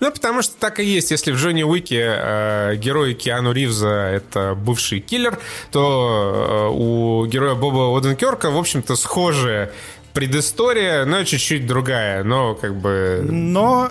[0.00, 1.10] Ну, потому что так и есть.
[1.10, 5.38] Если в Джонни Уике э, герой Киану Ривза— это бывший киллер,
[5.70, 9.70] то э, у героя Боба Оденкерка, в общем-то, схожие
[10.16, 13.20] предыстория, но чуть-чуть другая, но как бы...
[13.22, 13.90] Но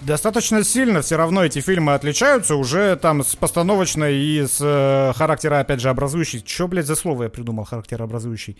[0.00, 5.58] достаточно сильно все равно эти фильмы отличаются уже там с постановочной и с э, характера,
[5.58, 6.40] опять же, образующей.
[6.40, 8.56] Че, блядь, за слово я придумал, характерообразующий?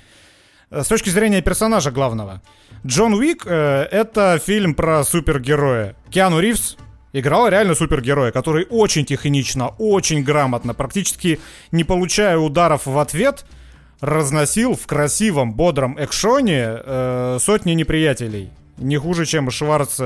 [0.71, 2.43] Э, с точки зрения персонажа главного.
[2.85, 5.95] Джон Уик э,— это фильм про супергероя.
[6.11, 6.77] Киану Ривз
[7.13, 11.39] играл реально супергероя, который очень технично, очень грамотно, практически
[11.71, 13.45] не получая ударов в ответ—
[14.01, 18.51] разносил в красивом, бодром экшоне э, сотни неприятелей.
[18.79, 20.01] Не хуже, чем Шварц...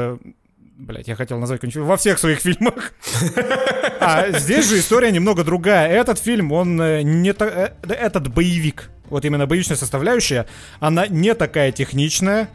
[0.78, 1.88] Блять, я хотел назвать какой-нибудь...
[1.88, 2.92] Во всех своих фильмах.
[4.02, 5.90] А здесь же история немного другая.
[5.90, 7.34] Этот фильм, он э, не...
[7.38, 10.46] Э, этот боевик, вот именно боевичная составляющая,
[10.78, 12.48] она не такая техничная.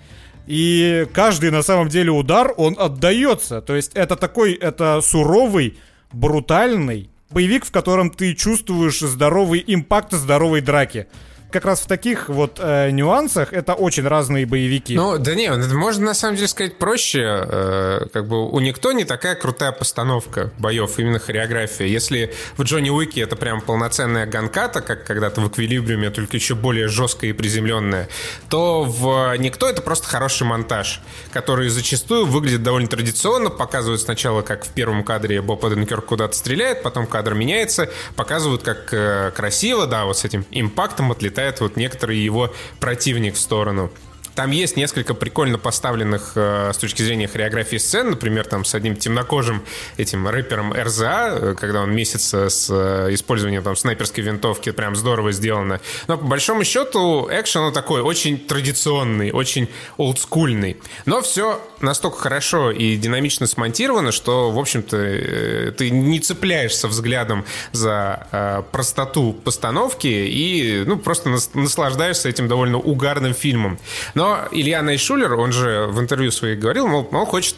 [0.47, 3.61] И каждый на самом деле удар, он отдается.
[3.61, 5.77] То есть это такой, это суровый,
[6.11, 11.07] брутальный, боевик, в котором ты чувствуешь здоровый импакт здоровой драки
[11.55, 14.93] как раз в таких вот э, нюансах это очень разные боевики.
[14.93, 17.21] Ну, да не, можно на самом деле сказать проще.
[17.23, 21.87] Э, как бы у никто не такая крутая постановка боев, именно хореография.
[21.87, 26.89] Если в Джонни Уике это прям полноценная ганката, как когда-то в Эквилибриуме, только еще более
[26.89, 28.09] жесткая и приземленная,
[28.49, 30.99] то в Никто это просто хороший монтаж,
[31.31, 36.83] который зачастую выглядит довольно традиционно, показывают сначала, как в первом кадре Боб Оденкерк куда-то стреляет,
[36.83, 41.77] потом кадр меняется, показывают, как э, красиво, да, вот с этим импактом отлетает отлетает вот
[41.77, 43.91] некоторый его противник в сторону.
[44.35, 48.97] Там есть несколько прикольно поставленных э, с точки зрения хореографии сцен, например, там с одним
[48.97, 49.63] темнокожим
[49.95, 55.31] этим рэпером РЗА, э, когда он месяца с э, использованием там снайперской винтовки, прям здорово
[55.31, 55.79] сделано.
[56.07, 60.77] Но по большому счету экшен он такой очень традиционный, очень олдскульный.
[61.05, 67.45] Но все настолько хорошо и динамично смонтировано, что, в общем-то, э, ты не цепляешься взглядом
[67.71, 73.79] за э, простоту постановки и, ну, просто наслаждаешься этим довольно угарным фильмом.
[74.13, 77.55] Но Илья Найшулер, он же в интервью своих говорил, мол, он хочет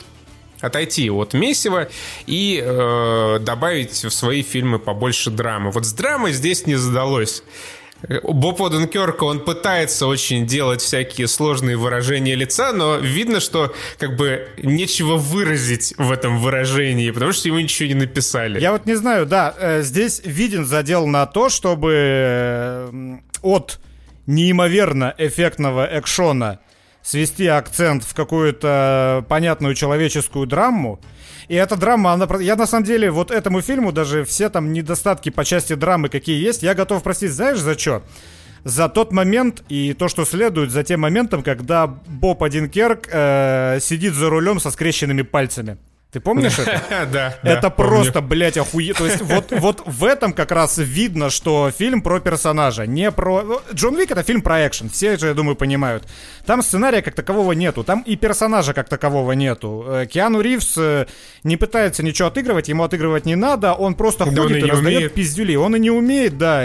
[0.61, 1.87] отойти от месива
[2.25, 5.71] и э, добавить в свои фильмы побольше драмы.
[5.71, 7.43] Вот с драмой здесь не задалось.
[8.23, 14.47] Боб Оденкерк, он пытается очень делать всякие сложные выражения лица, но видно, что как бы
[14.61, 18.59] нечего выразить в этом выражении, потому что ему ничего не написали.
[18.59, 23.79] Я вот не знаю, да, э, здесь виден задел на то, чтобы э, от
[24.27, 26.59] неимоверно эффектного экшона
[27.01, 30.99] свести акцент в какую-то понятную человеческую драму.
[31.47, 32.27] И эта драма, она...
[32.41, 36.43] Я на самом деле вот этому фильму даже все там недостатки по части драмы, какие
[36.45, 38.03] есть, я готов простить, знаешь, за что?
[38.65, 44.13] За тот момент и то, что следует за тем моментом, когда Боб Одинкерк э, сидит
[44.13, 45.77] за рулем со скрещенными пальцами.
[46.17, 46.81] Ты помнишь это?
[47.11, 47.37] Да.
[47.43, 48.93] Это просто, блядь, охуе...
[48.95, 53.43] То есть вот, в этом как раз видно, что фильм про персонажа, не про...
[53.43, 56.05] Ну, Джон Вик это фильм про экшен, все же, я думаю, понимают.
[56.47, 59.85] Там сценария как такового нету, там и персонажа как такового нету.
[59.87, 61.05] Э, Киану Ривз э,
[61.43, 65.55] не пытается ничего отыгрывать, ему отыгрывать не надо, он просто ходит и раздает пиздюли.
[65.55, 66.63] Он и не умеет, да.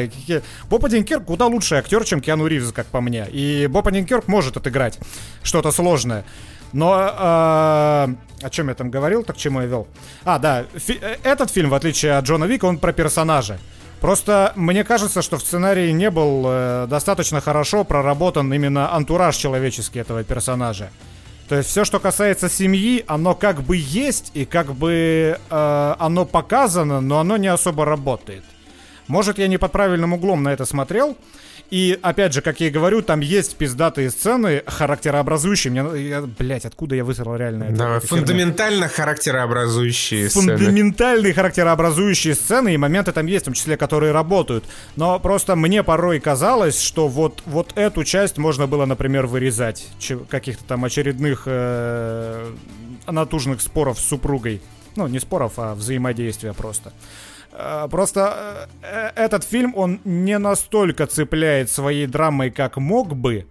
[0.70, 3.26] Боб Одинкерк куда лучший актер, чем Киану Ривз, как по мне.
[3.30, 4.98] И Боб Одинкерк может отыграть
[5.42, 6.24] что-то сложное.
[6.72, 9.86] Но э, о чем я там говорил, так к чему я вел?
[10.24, 13.58] А, да, фи- э, этот фильм, в отличие от Джона Вика, он про персонажа.
[14.00, 20.00] Просто мне кажется, что в сценарии не был э, достаточно хорошо проработан именно антураж человеческий
[20.00, 20.90] этого персонажа.
[21.48, 26.24] То есть все, что касается семьи, оно как бы есть и как бы э, оно
[26.24, 28.44] показано, но оно не особо работает.
[29.08, 31.16] Может, я не под правильным углом на это смотрел,
[31.70, 35.70] и, опять же, как я и говорю, там есть пиздатые сцены, характерообразующие.
[35.70, 37.76] Мне, я, блядь, откуда я высрал реально это?
[37.76, 39.04] Да, фундаментально херня?
[39.04, 40.56] характерообразующие сцены.
[40.56, 44.64] Фундаментальные характерообразующие сцены и моменты там есть, в том числе, которые работают.
[44.96, 49.86] Но просто мне порой казалось, что вот, вот эту часть можно было, например, вырезать.
[50.28, 52.50] Каких-то там очередных э,
[53.06, 54.60] натужных споров с супругой.
[54.96, 56.92] Ну, не споров, а взаимодействия просто.
[57.52, 63.46] Э, просто э, э, этот фильм, он не настолько цепляет своей драмой, как мог бы,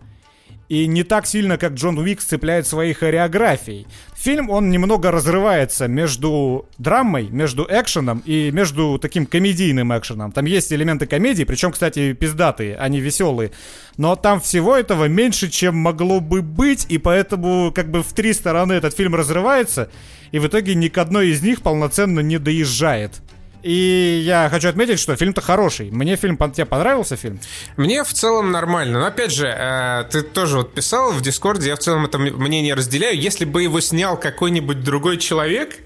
[0.71, 3.87] и не так сильно, как Джон Уик цепляет своей хореографией.
[4.15, 10.31] Фильм, он немного разрывается между драмой, между экшеном и между таким комедийным экшеном.
[10.31, 13.51] Там есть элементы комедии, причем, кстати, пиздатые, они веселые.
[13.97, 18.31] Но там всего этого меньше, чем могло бы быть, и поэтому как бы в три
[18.31, 19.91] стороны этот фильм разрывается,
[20.31, 23.21] и в итоге ни к одной из них полноценно не доезжает.
[23.63, 25.91] И я хочу отметить, что фильм-то хороший.
[25.91, 27.39] Мне фильм, тебе понравился фильм?
[27.77, 28.99] Мне в целом нормально.
[28.99, 32.73] Но опять же, э, ты тоже вот писал в Дискорде, я в целом это мнение
[32.73, 33.19] разделяю.
[33.19, 35.77] Если бы его снял какой-нибудь другой человек,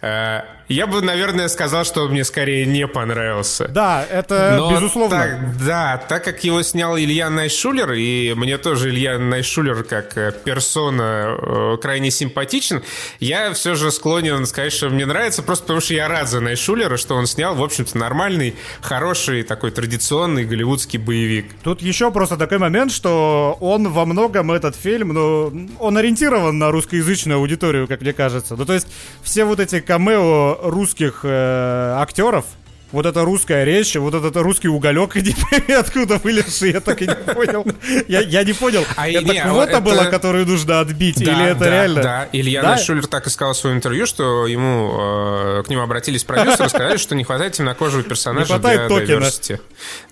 [0.00, 3.68] э, я бы, наверное, сказал, что он мне скорее не понравился.
[3.68, 5.16] Да, это Но безусловно.
[5.16, 10.32] Так, да, так как его снял Илья Найшулер, и мне тоже Илья Найшулер как э,
[10.32, 12.82] персона э, крайне симпатичен,
[13.20, 16.96] я все же склонен сказать, что мне нравится, просто потому что я рад за Найшулера,
[16.96, 21.46] что он снял, в общем-то, нормальный, хороший, такой традиционный голливудский боевик.
[21.62, 26.70] Тут еще просто такой момент, что он во многом, этот фильм, ну, он ориентирован на
[26.70, 28.56] русскоязычную аудиторию, как мне кажется.
[28.56, 28.86] Ну, то есть
[29.22, 32.44] все вот эти камео русских э, актеров,
[32.94, 35.16] вот эта русская речь, вот этот русский уголек,
[35.78, 37.66] откуда вылезший, я так и не понял.
[38.06, 39.80] Я, я не понял, а это не, квота это...
[39.80, 42.02] была, которую нужно отбить, да, или это да, реально?
[42.02, 42.78] Да, Илья да?
[42.78, 46.96] Шулер так и сказал в своем интервью, что ему, э, к нему обратились продюсеры, сказали,
[46.96, 49.28] что не хватает темнокожего персонажа для токена.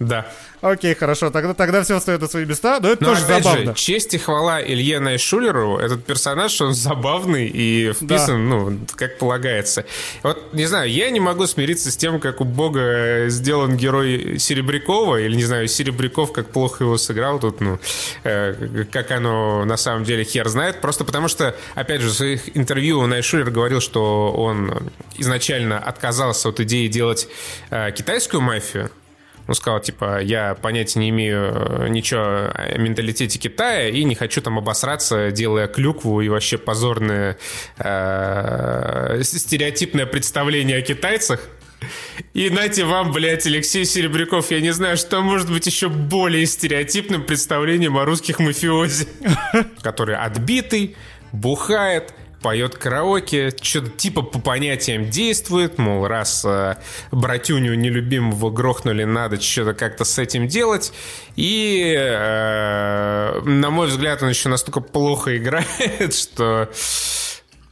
[0.01, 0.27] Да.
[0.63, 3.65] Окей, хорошо, тогда, тогда все встает на свои места, но это но тоже опять забавно.
[3.73, 8.57] Же, честь и хвала Илье Найшулеру, этот персонаж, он забавный и вписан, да.
[8.57, 9.85] ну, как полагается.
[10.23, 15.17] Вот, не знаю, я не могу смириться с тем, как у Бога сделан герой Серебрякова,
[15.17, 17.81] или, не знаю, Серебряков, как плохо его сыграл тут, ну,
[18.23, 22.57] э, как оно на самом деле хер знает, просто потому что, опять же, в своих
[22.57, 27.27] интервью Найшулер говорил, что он изначально отказался от идеи делать
[27.71, 28.93] э, китайскую мафию,
[29.53, 32.23] он сказал, типа, я понятия не имею э, ничего
[32.55, 37.37] о менталитете Китая и не хочу там обосраться, делая клюкву и вообще позорное
[37.77, 41.51] э, стереотипное представление о китайцах.
[42.33, 47.23] И нате вам, блядь, Алексей Серебряков, я не знаю, что может быть еще более стереотипным
[47.23, 49.07] представлением о русских мафиози,
[49.83, 50.97] который отбитый,
[51.33, 56.77] бухает, поет караоке, что-то типа по понятиям действует, мол, раз э,
[57.11, 60.93] братюню нелюбимого грохнули, надо что-то как-то с этим делать.
[61.37, 66.69] И, э, на мой взгляд, он еще настолько плохо играет, что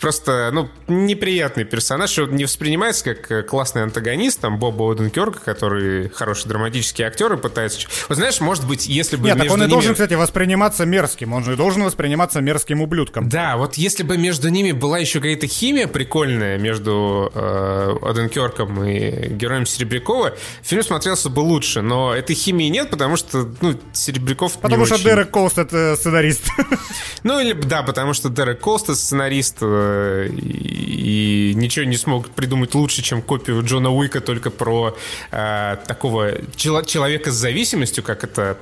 [0.01, 6.09] просто, ну, неприятный персонаж, он не воспринимается как э, классный антагонист, там, Боба Оденкерка, который
[6.09, 7.86] хороший драматический актер и пытается...
[8.09, 9.70] Вот знаешь, может быть, если бы Нет, так он и ними...
[9.70, 13.28] должен, кстати, восприниматься мерзким, он же должен восприниматься мерзким ублюдком.
[13.28, 19.28] Да, вот если бы между ними была еще какая-то химия прикольная между э, Оденкерком и
[19.28, 24.86] героем Серебрякова, фильм смотрелся бы лучше, но этой химии нет, потому что, ну, Серебряков Потому
[24.86, 25.05] что очень...
[25.05, 26.44] Дерек Колст— это сценарист.
[27.22, 29.89] Ну, или, да, потому что Дерек Колст— это сценарист, э,
[30.26, 34.97] и ничего не смог придумать лучше, чем копию Джона Уика только про
[35.30, 38.57] э, такого чел- человека с зависимостью, как это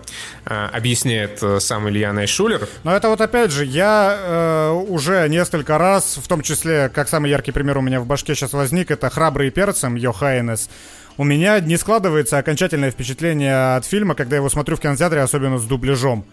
[0.45, 2.69] э, объясняет э, сам Илья Найшулер.
[2.85, 7.31] Но это вот опять же, я э, уже несколько раз, в том числе, как самый
[7.31, 10.69] яркий пример у меня в башке сейчас возник, это «Храбрый перцем» Йохайнес.
[11.17, 15.59] У меня не складывается окончательное впечатление от фильма, когда я его смотрю в кинотеатре, особенно
[15.59, 16.25] с дубляжом.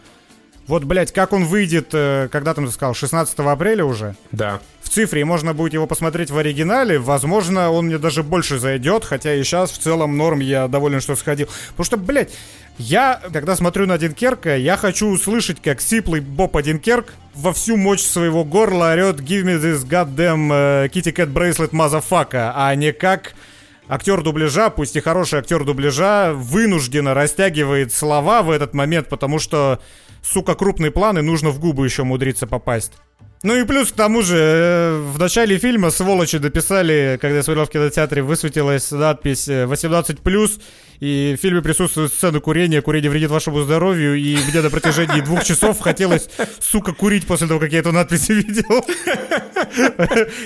[0.67, 4.15] Вот, блядь, как он выйдет, э, когда там ты сказал, 16 апреля уже?
[4.31, 4.59] Да.
[4.81, 6.97] В цифре, можно будет его посмотреть в оригинале.
[6.97, 11.15] Возможно, он мне даже больше зайдет, хотя и сейчас в целом норм я доволен, что
[11.15, 11.47] сходил.
[11.69, 12.33] Потому что, блядь,
[12.77, 18.01] я, когда смотрю на Динкерка, я хочу услышать, как сиплый Боб Динкерк во всю мощь
[18.01, 23.35] своего горла орет «Give me this goddamn uh, kitty cat bracelet, motherfucker», а не как
[23.87, 29.79] актер дубляжа, пусть и хороший актер дубляжа, вынужденно растягивает слова в этот момент, потому что
[30.25, 32.93] сука, крупные планы, нужно в губы еще мудриться попасть.
[33.43, 37.65] Ну и плюс к тому же, э, в начале фильма сволочи дописали, когда я смотрел
[37.65, 40.17] в кинотеатре, высветилась надпись 18+,
[40.59, 40.61] э,
[40.99, 45.43] и в фильме присутствует сцена курения, курение вредит вашему здоровью, и мне на протяжении двух
[45.43, 46.27] часов хотелось,
[46.59, 48.83] сука, курить после того, как я эту надпись увидел.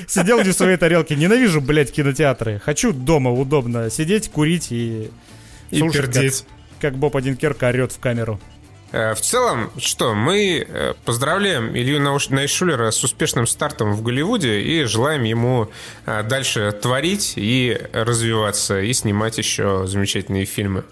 [0.07, 1.15] Сидел не в своей тарелке.
[1.15, 2.59] Ненавижу, блядь, кинотеатры.
[2.59, 5.09] Хочу дома удобно сидеть, курить и...
[5.71, 6.43] И пердеть.
[6.81, 8.41] Как, как Боб Одинкерк орет в камеру.
[8.91, 14.83] Э, в целом, что, мы э, поздравляем Илью Найшулера с успешным стартом в Голливуде и
[14.83, 15.69] желаем ему
[16.05, 20.83] э, дальше творить и развиваться, и снимать еще замечательные фильмы.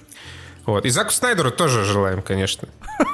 [0.66, 0.86] Вот.
[0.86, 2.68] И Заку Снайдеру тоже желаем, конечно.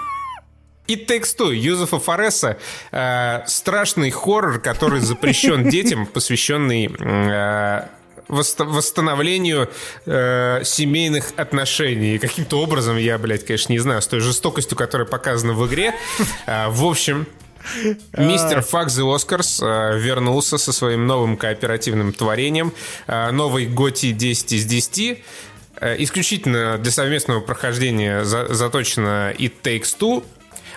[0.87, 2.57] И Takes Two Юзефа Фореса
[2.91, 7.87] э, страшный хоррор, который запрещен детям, посвященный э,
[8.33, 9.69] восстановлению
[10.05, 12.17] э, семейных отношений.
[12.19, 15.93] каким-то образом, я, блядь, конечно, не знаю, с той жестокостью, которая показана в игре.
[16.45, 17.27] Э, в общем,
[18.17, 22.73] Мистер Фак The Оскарс вернулся со своим новым кооперативным творением.
[23.07, 25.23] Э, новый Готи 10 из 10.
[25.83, 30.23] Э, исключительно для совместного прохождения за, заточено It Takes Two.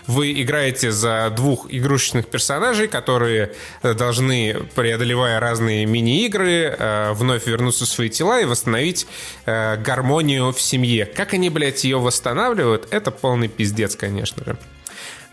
[0.07, 7.85] Вы играете за двух игрушечных персонажей, которые э, должны, преодолевая разные мини-игры, э, вновь вернуться
[7.85, 9.07] в свои тела и восстановить
[9.47, 11.07] э, гармонию в семье.
[11.07, 14.57] Как они, блядь, ее восстанавливают, это полный пиздец, конечно же.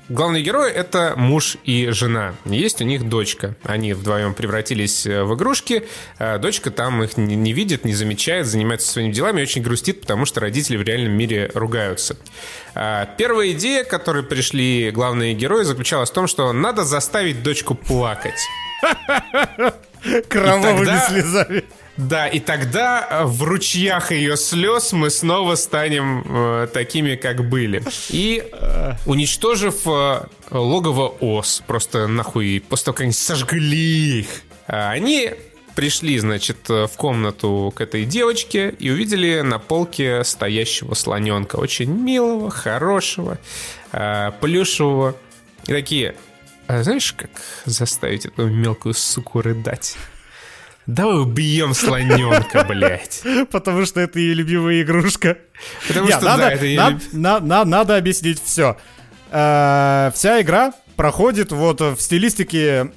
[0.10, 2.36] Главные герои— это муж и жена.
[2.44, 3.56] Есть у них дочка.
[3.64, 5.88] Они вдвоем превратились э, в игрушки.
[6.20, 10.26] А дочка там их не видит, не замечает, занимается своими делами и очень грустит, потому
[10.26, 12.18] что родители в реальном мире ругаются.
[12.76, 17.74] А первая идея, к которой пришли главные герои, заключалась в том, что надо заставить дочку
[17.74, 18.40] плакать.
[20.28, 21.64] Кровавыми слезами.
[21.98, 27.84] Да, и тогда э, в ручьях ее слез мы снова станем э, такими, как были.
[28.10, 34.28] И э, уничтожив э, логово ос, просто нахуй, после того, как они сожгли их,
[34.68, 35.32] э, они
[35.76, 41.58] пришли, значит, в комнату к этой девочке и увидели на полке стоящего слоненка.
[41.58, 43.38] Очень милого, хорошего,
[43.92, 45.16] э, плюшевого.
[45.68, 46.16] И такие,
[46.66, 47.30] а знаешь, как
[47.66, 49.96] заставить эту мелкую суку рыдать?
[50.86, 53.24] Давай убьем слоненка, блядь.
[53.52, 55.38] Потому что это ее любимая игрушка.
[55.88, 58.78] Потому что, надо, да, это ее надо, на, на, надо объяснить все.
[59.32, 62.92] Э, вся игра проходит вот в стилистике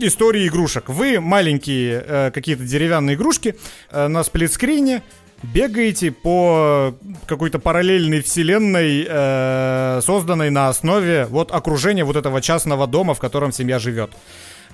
[0.00, 0.88] истории игрушек.
[0.88, 3.56] Вы маленькие э, какие-то деревянные игрушки
[3.90, 5.02] э, на сплитскрине
[5.42, 6.94] бегаете по
[7.26, 13.52] какой-то параллельной вселенной, э, созданной на основе вот окружения вот этого частного дома, в котором
[13.52, 14.10] семья живет.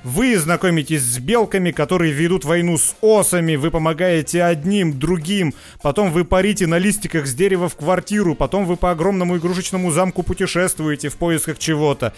[0.02, 6.24] Вы знакомитесь с белками, которые ведут войну с осами, вы помогаете одним, другим, потом вы
[6.24, 11.16] парите на листиках с дерева в квартиру, потом вы по огромному игрушечному замку путешествуете в
[11.16, 12.14] поисках чего-то.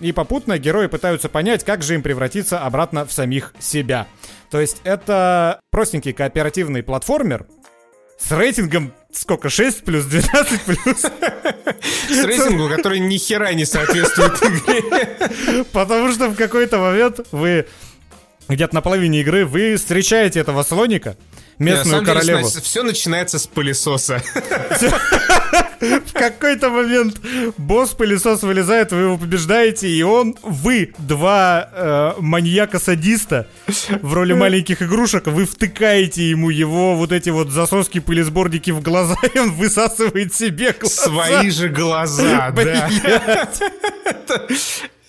[0.00, 4.06] И попутно герои пытаются понять, как же им превратиться обратно в самих себя.
[4.50, 7.46] То есть это простенький кооперативный платформер,
[8.18, 11.00] с рейтингом сколько, 6 плюс, 12 плюс?
[11.00, 15.64] С рейтингом, который ни хера не соответствует игре.
[15.72, 17.66] Потому что в какой-то момент вы
[18.48, 21.16] где-то на половине игры вы встречаете этого слоника,
[21.58, 22.48] местную королеву.
[22.48, 24.22] все начинается с пылесоса.
[25.80, 27.20] В какой-то момент
[27.56, 33.46] босс-пылесос вылезает, вы его побеждаете, и он, вы, два э, маньяка-садиста
[34.02, 39.14] в роли маленьких игрушек, вы втыкаете ему его вот эти вот засоски пылесборники в глаза,
[39.34, 41.02] и он высасывает себе глаза.
[41.04, 42.90] Свои же глаза, да.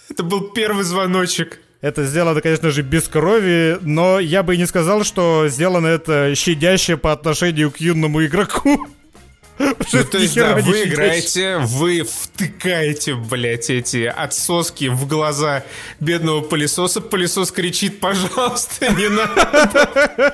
[0.09, 1.59] Это был первый звоночек.
[1.81, 6.97] Это сделано, конечно же, без крови, но я бы не сказал, что сделано это щадяще
[6.97, 8.87] по отношению к юному игроку.
[9.59, 15.65] Ну, то есть, да, вы играете, вы втыкаете, блядь, эти отсоски в глаза
[15.99, 17.01] бедного пылесоса.
[17.01, 20.31] Пылесос кричит, пожалуйста, не надо.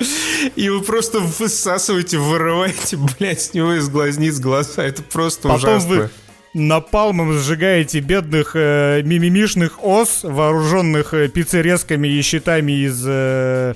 [0.55, 4.83] И вы просто высасываете, вырываете, блядь, с него из глазниц глаза.
[4.83, 6.11] Это просто ужасно.
[6.55, 13.03] Напалмом сжигаете бедных э, мимимишных ос, вооруженных э, пиццерезками и щитами из...
[13.05, 13.73] Э,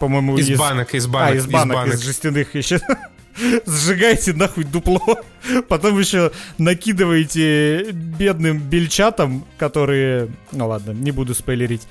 [0.00, 1.30] по-моему, из, из банок, из банок.
[1.30, 1.94] А, из банок, из, банок.
[1.94, 2.80] из жестяных еще.
[3.66, 5.20] Сжигаете нахуй дупло.
[5.68, 10.30] Потом еще накидываете бедным бельчатам, которые...
[10.50, 11.86] Ну ладно, не буду спойлерить.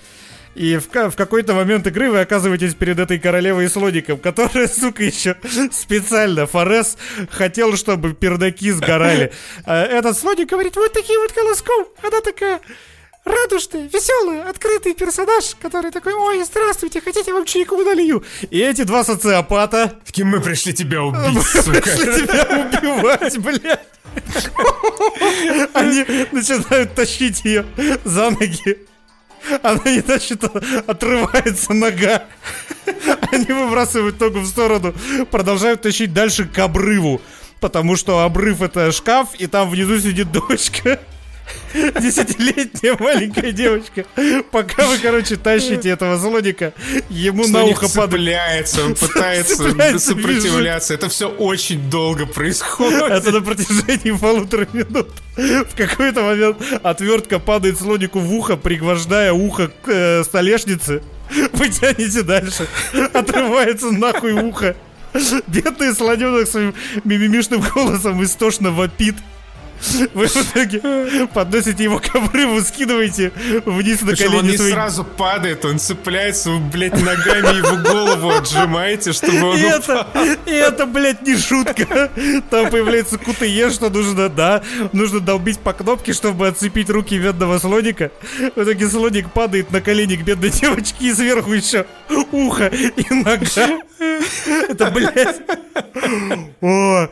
[0.55, 5.03] И в, в какой-то момент игры вы оказываетесь перед этой королевой с лодиком, которая, сука,
[5.03, 5.35] еще
[5.71, 6.97] специально, Форес
[7.29, 9.31] хотел, чтобы пердаки сгорали.
[9.65, 11.85] А этот слоник говорит, вот такие вот колоском.
[12.01, 12.59] Она такая,
[13.25, 18.23] радужный, веселый, открытый персонаж, который такой, ой, здравствуйте, хотите вам чайку налью?
[18.49, 19.99] И эти два социопата...
[20.05, 21.71] Таким мы пришли тебя убить, сука.
[21.71, 23.79] Мы пришли тебя убивать, блядь.
[25.73, 27.65] Они начинают тащить ее
[28.03, 28.89] за ноги
[29.63, 30.43] она не тащит,
[30.87, 32.23] отрывается нога.
[33.31, 34.93] Они выбрасывают ногу в сторону,
[35.31, 37.21] продолжают тащить дальше к обрыву.
[37.59, 40.99] Потому что обрыв это шкаф, и там внизу сидит дочка.
[41.73, 44.05] Десятилетняя маленькая девочка.
[44.51, 46.73] Пока вы, короче, тащите этого злодика,
[47.09, 48.77] ему на ухо падает.
[48.83, 50.93] он пытается сопротивляться.
[50.93, 53.01] Это все очень долго происходит.
[53.03, 55.09] Это на протяжении полутора минут.
[55.35, 61.03] В какой-то момент отвертка падает слонику в ухо, пригвождая ухо к э, столешнице.
[61.53, 62.67] Вы тянете дальше.
[63.13, 64.75] Отрывается нахуй ухо.
[65.47, 66.73] Бедный слоненок своим
[67.03, 69.15] мимимишным голосом истошно вопит.
[70.13, 73.31] Вы в итоге подносите его к обрыву, скидываете
[73.65, 74.35] вниз на колени.
[74.35, 74.71] он не свои...
[74.71, 80.07] сразу падает, он цепляется, вы, блядь, ногами его голову отжимаете, чтобы он и это,
[80.45, 82.11] и это, блядь, не шутка.
[82.49, 84.61] Там появляется КТЕ, что нужно, да,
[84.91, 88.11] нужно долбить по кнопке, чтобы отцепить руки бедного слоника.
[88.55, 91.85] В итоге слоник падает на колени к бедной девочке и сверху еще
[92.31, 93.79] ухо и нога.
[93.99, 95.41] Это, блядь.
[96.61, 97.07] О.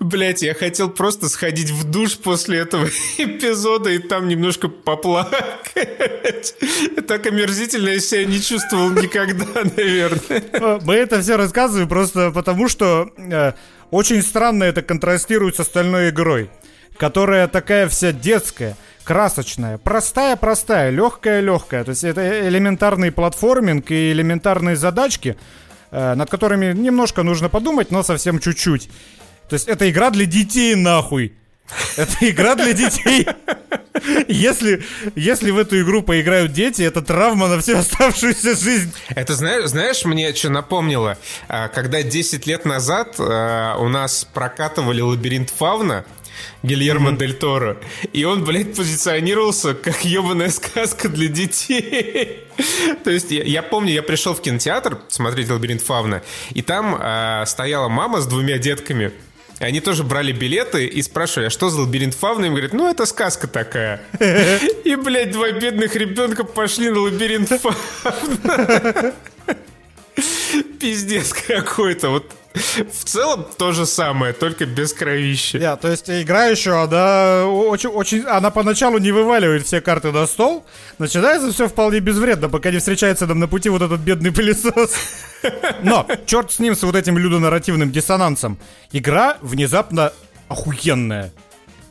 [0.00, 2.86] Блядь, я хотел просто сходить в душ после этого
[3.18, 6.54] эпизода и там немножко поплакать.
[7.08, 10.80] Так омерзительно я себя не чувствовал никогда, наверное.
[10.82, 13.52] Мы это все рассказываем просто потому, что э,
[13.90, 16.50] очень странно это контрастирует с остальной игрой,
[16.96, 21.84] которая такая вся детская красочная, простая-простая, легкая-легкая.
[21.84, 25.60] То есть это элементарный платформинг и элементарные задачки, э,
[25.90, 28.90] над которыми немножко нужно подумать, но совсем чуть-чуть.
[29.48, 31.34] То есть это игра для детей нахуй.
[31.96, 33.26] Это игра для детей.
[34.28, 34.82] Если,
[35.14, 38.92] если в эту игру поиграют дети, это травма на всю оставшуюся жизнь.
[39.08, 41.18] Это знаешь, знаешь, мне что напомнило?
[41.48, 46.04] А, когда 10 лет назад а, у нас прокатывали лабиринт Фавна,
[46.62, 47.18] Гильермо mm-hmm.
[47.18, 47.76] Дель Торо.
[48.12, 52.44] И он, блядь, позиционировался как ебаная сказка для детей.
[53.04, 57.44] То есть я, я помню, я пришел в кинотеатр смотреть «Лабиринт Фавна», и там э,
[57.46, 59.12] стояла мама с двумя детками.
[59.60, 62.46] Они тоже брали билеты и спрашивали, а что за лабиринт фавны?
[62.46, 64.00] Им говорят, ну это сказка такая.
[64.84, 69.14] И, блядь, два бедных ребенка пошли на лабиринт фавна.
[70.80, 72.08] Пиздец какой-то.
[72.08, 75.58] Вот в целом то же самое, только без кровища.
[75.58, 80.26] Да, то есть игра еще, она очень, очень, она поначалу не вываливает все карты на
[80.26, 80.64] стол.
[80.98, 84.94] Начинается все вполне безвредно, пока не встречается нам на пути вот этот бедный пылесос.
[85.82, 88.58] Но, черт с ним, с вот этим людонарративным диссонансом.
[88.90, 90.12] Игра внезапно
[90.48, 91.32] охуенная.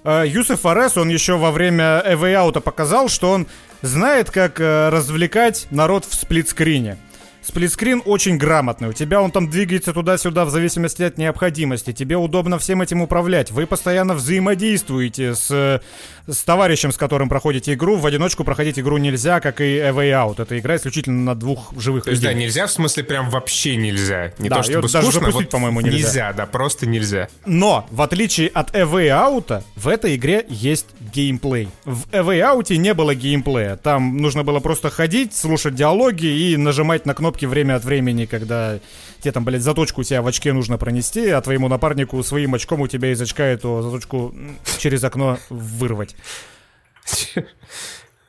[0.04, 3.48] Э, Юсеф Арес, он еще во время Way Out показал, что он
[3.82, 6.98] знает, как э, развлекать народ в сплитскрине.
[7.42, 8.90] Сплитскрин очень грамотный.
[8.90, 11.94] У тебя он там двигается туда-сюда в зависимости от необходимости.
[11.94, 13.52] Тебе удобно всем этим управлять.
[13.52, 15.82] Вы постоянно взаимодействуете с,
[16.28, 17.96] с товарищем, с которым проходите игру.
[17.96, 20.42] В одиночку проходить игру нельзя, как и A Way Out.
[20.42, 22.36] Это игра исключительно на двух живых То есть, людей.
[22.36, 24.34] да, нельзя, в смысле, прям вообще нельзя.
[24.38, 25.98] Не Да, то чтобы её даже скучно, запустить, вот по-моему, нельзя.
[25.98, 27.30] Нельзя, да, просто нельзя.
[27.46, 31.70] Но, в отличие от A Way Out, в этой игре есть геймплей.
[31.86, 33.78] В A Way Out не было геймплея.
[33.78, 38.80] Там нужно было просто ходить, слушать диалоги и нажимать на кнопки время от времени, когда
[39.20, 42.82] тебе там, блядь, заточку у тебя в очке нужно пронести, а твоему напарнику своим очком
[42.82, 44.34] у тебя из очка эту заточку
[44.78, 46.16] через окно вырвать.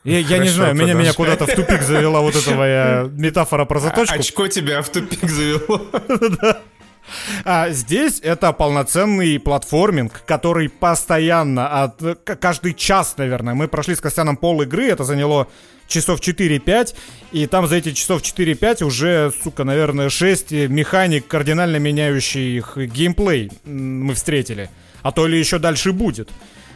[0.04, 3.80] Я, я не знаю, меня, меня куда-то в тупик завела вот эта моя метафора про
[3.80, 4.18] заточку.
[4.18, 5.86] Очко тебя в тупик завело.
[7.44, 12.00] А здесь это полноценный платформинг, который постоянно, от,
[12.40, 15.48] каждый час, наверное, мы прошли с Костяном пол игры, это заняло
[15.90, 16.94] часов 4-5,
[17.32, 24.04] и там за эти часов 4-5 уже, сука, наверное, 6 механик, кардинально меняющих геймплей м,
[24.04, 24.70] мы встретили.
[25.02, 26.30] А то ли еще дальше будет.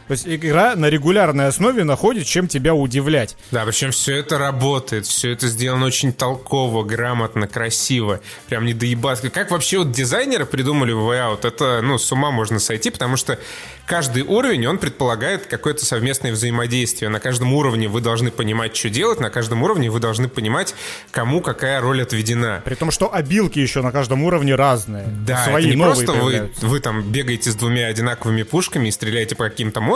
[0.09, 3.37] То есть игра на регулярной основе находит, чем тебя удивлять.
[3.51, 8.21] Да, причем все это работает, все это сделано очень толково, грамотно, красиво.
[8.49, 9.31] Прям не доебаться.
[9.31, 11.47] Как вообще вот дизайнеры придумали Way Out?
[11.47, 13.39] Это, ну, с ума можно сойти, потому что
[13.87, 17.09] каждый уровень, он предполагает какое-то совместное взаимодействие.
[17.09, 20.75] На каждом уровне вы должны понимать, что делать, на каждом уровне вы должны понимать,
[21.11, 22.63] кому какая роль отведена.
[22.65, 25.07] При том, что обилки еще на каждом уровне разные.
[25.07, 28.91] Да, Свои это не новые просто вы, вы там бегаете с двумя одинаковыми пушками и
[28.91, 29.94] стреляете по каким-то монстрам,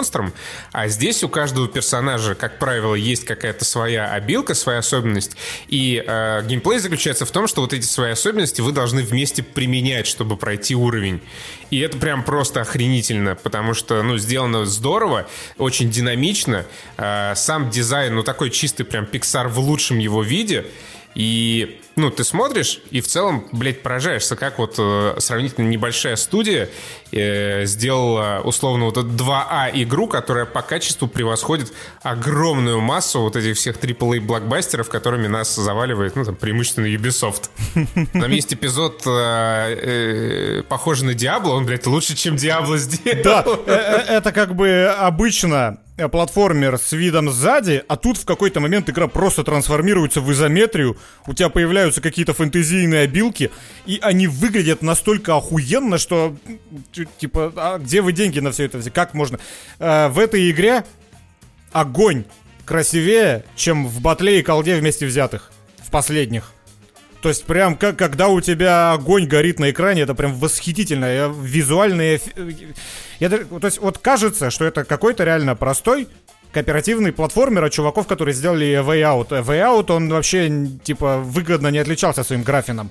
[0.73, 5.37] а здесь у каждого персонажа, как правило, есть какая-то своя обилка, своя особенность.
[5.69, 10.07] И э, геймплей заключается в том, что вот эти свои особенности вы должны вместе применять,
[10.07, 11.21] чтобы пройти уровень.
[11.71, 16.65] И это прям просто охренительно, потому что, ну, сделано здорово, очень динамично.
[16.97, 20.67] Э, сам дизайн, ну, такой чистый прям Pixar в лучшем его виде.
[21.15, 26.69] И, ну, ты смотришь и в целом, блядь, поражаешься, как вот э, сравнительно небольшая студия
[27.11, 31.73] э, сделала, условно, вот эту 2А игру, которая по качеству превосходит
[32.03, 37.51] огромную массу вот этих всех AAA блокбастеров, которыми нас заваливает, ну, там, преимущественно Ubisoft.
[38.13, 43.23] Там есть эпизод, э, э, похожий на Диабло, он, блядь, лучше, чем Диабло сделал.
[43.25, 48.89] Да, э, это как бы обычно платформер с видом сзади, а тут в какой-то момент
[48.89, 50.97] игра просто трансформируется в изометрию,
[51.27, 53.51] у тебя появляются какие-то фэнтезийные обилки,
[53.87, 56.37] и они выглядят настолько охуенно, что
[57.19, 58.95] типа, а где вы деньги на все это взяли?
[58.95, 59.41] Как можно?
[59.81, 60.85] Э, в этой игре
[61.73, 62.25] огонь
[62.65, 65.51] красивее, чем в батле и колде вместе взятых.
[65.79, 66.53] В последних.
[67.23, 71.05] То есть прям как когда у тебя огонь горит на экране, это прям восхитительно.
[71.05, 72.21] Я- Визуальные...
[73.19, 76.09] Я, то есть вот кажется, что это какой-то реально простой
[76.53, 79.29] кооперативный платформер от чуваков, которые сделали Way Out.
[79.45, 82.91] Way Out, он вообще, типа, выгодно не отличался своим графином.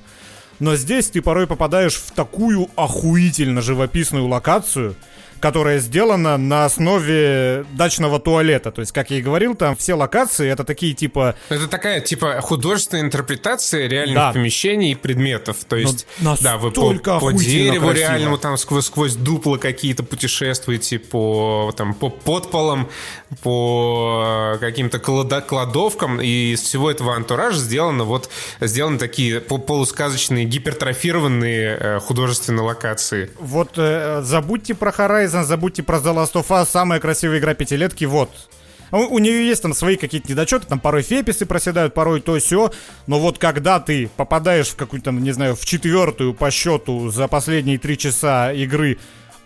[0.59, 4.95] Но здесь ты порой попадаешь в такую охуительно живописную локацию,
[5.39, 8.71] которая сделана на основе дачного туалета.
[8.71, 12.41] То есть, как я и говорил, там все локации это такие типа Это такая, типа,
[12.41, 14.31] художественная интерпретация реальных Да.
[14.33, 15.57] помещений и предметов.
[15.67, 17.93] То есть, Но да, вы по, по дереву красиво.
[17.93, 22.89] реальному там сквозь, сквозь дупла какие-то путешествуете, по, там, по подполам,
[23.43, 26.19] по каким-то кладо- кладовкам.
[26.21, 28.29] И из всего этого антуража сделано вот,
[28.61, 33.29] сделаны такие по- полусказочные, гипертрофированные э, художественные локации.
[33.39, 38.05] Вот э, забудьте про Horizon, забудьте про The Last of Us, самая красивая игра пятилетки,
[38.05, 38.29] вот.
[38.91, 42.71] У, у нее есть там свои какие-то недочеты, там порой феписы проседают, порой то все.
[43.05, 47.77] Но вот когда ты попадаешь в какую-то, не знаю, в четвертую по счету за последние
[47.77, 48.97] три часа игры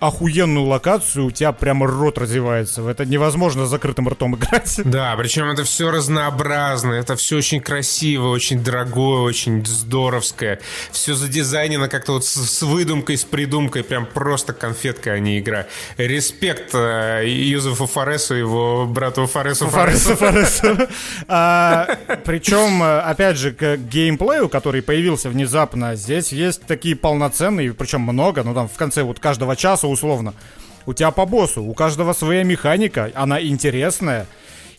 [0.01, 2.81] охуенную локацию, у тебя прямо рот развивается.
[2.89, 4.81] Это невозможно с закрытым ртом играть.
[4.91, 10.59] Да, причем это все разнообразно, это все очень красиво, очень дорогое, очень здоровское.
[10.91, 15.67] Все задизайнено как-то вот с, с выдумкой, с придумкой, прям просто конфетка, а не игра.
[15.97, 19.67] Респект э, Юзефу Фаресу и его брату Фаресу.
[19.67, 20.77] Форесу, Форесу.
[21.27, 28.01] А, Причем, э, опять же, к геймплею, который появился внезапно, здесь есть такие полноценные, причем
[28.01, 30.33] много, ну там в конце вот каждого часа условно.
[30.85, 34.25] У тебя по боссу, у каждого своя механика, она интересная.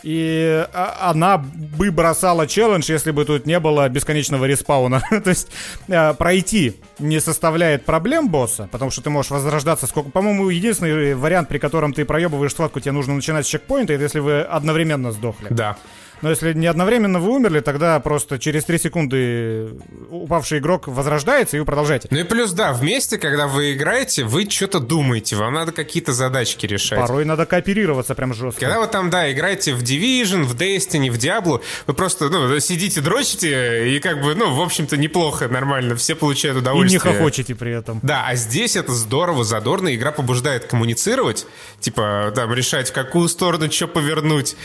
[0.03, 5.01] И а, она бы бросала челлендж, если бы тут не было бесконечного респауна.
[5.11, 5.49] То есть
[5.87, 10.11] э, пройти не составляет проблем босса, потому что ты можешь возрождаться сколько...
[10.11, 14.19] По-моему, единственный вариант, при котором ты проебываешь схватку, тебе нужно начинать с чекпоинта, это если
[14.19, 15.49] вы одновременно сдохли.
[15.51, 15.77] Да.
[16.23, 19.71] Но если не одновременно вы умерли, тогда просто через 3 секунды
[20.11, 22.09] упавший игрок возрождается и вы продолжаете.
[22.11, 26.67] Ну и плюс, да, вместе, когда вы играете, вы что-то думаете, вам надо какие-то задачки
[26.67, 26.99] решать.
[26.99, 28.61] Порой надо кооперироваться прям жестко.
[28.61, 33.01] Когда вы там, да, играете в Division, в Destiny, в Diablo, вы просто, ну, сидите,
[33.01, 37.01] дрочите, и как бы, ну, в общем-то, неплохо, нормально, все получают удовольствие.
[37.01, 38.01] И не хохочете при этом.
[38.03, 41.47] Да, а здесь это здорово, задорно, игра побуждает коммуницировать,
[41.81, 44.57] типа, там, решать, в какую сторону что повернуть.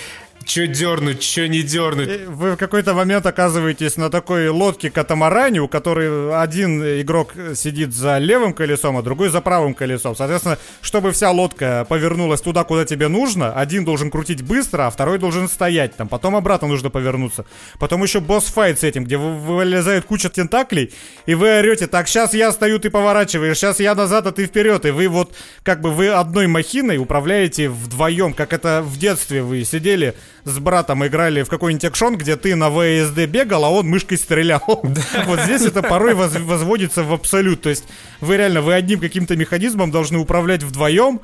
[0.47, 2.21] Че дернуть, че не дернуть.
[2.27, 8.17] Вы в какой-то момент оказываетесь на такой лодке катамаране, у которой один игрок сидит за
[8.17, 10.15] левым колесом, а другой за правым колесом.
[10.15, 15.19] Соответственно, чтобы вся лодка повернулась туда, куда тебе нужно, один должен крутить быстро, а второй
[15.19, 16.07] должен стоять там.
[16.07, 17.45] Потом обратно нужно повернуться.
[17.77, 20.93] Потом еще босс-файт с этим, где вылезает куча тентаклей,
[21.25, 24.85] и вы орете, так, сейчас я стою, ты поворачиваешь, сейчас я назад, а ты вперед.
[24.85, 29.65] И вы вот, как бы вы одной махиной управляете вдвоем, как это в детстве вы
[29.65, 30.15] сидели
[30.47, 34.63] с братом играли в какой-нибудь экшон, где ты на ВСД бегал, а он мышкой стрелял.
[35.25, 37.61] Вот здесь это порой возводится в абсолют.
[37.61, 37.83] То есть
[38.21, 41.21] вы реально, вы одним каким-то механизмом должны управлять вдвоем,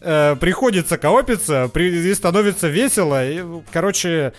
[0.00, 3.26] э, приходится коопиться, при, и становится весело.
[3.26, 3.42] И,
[3.72, 4.34] короче,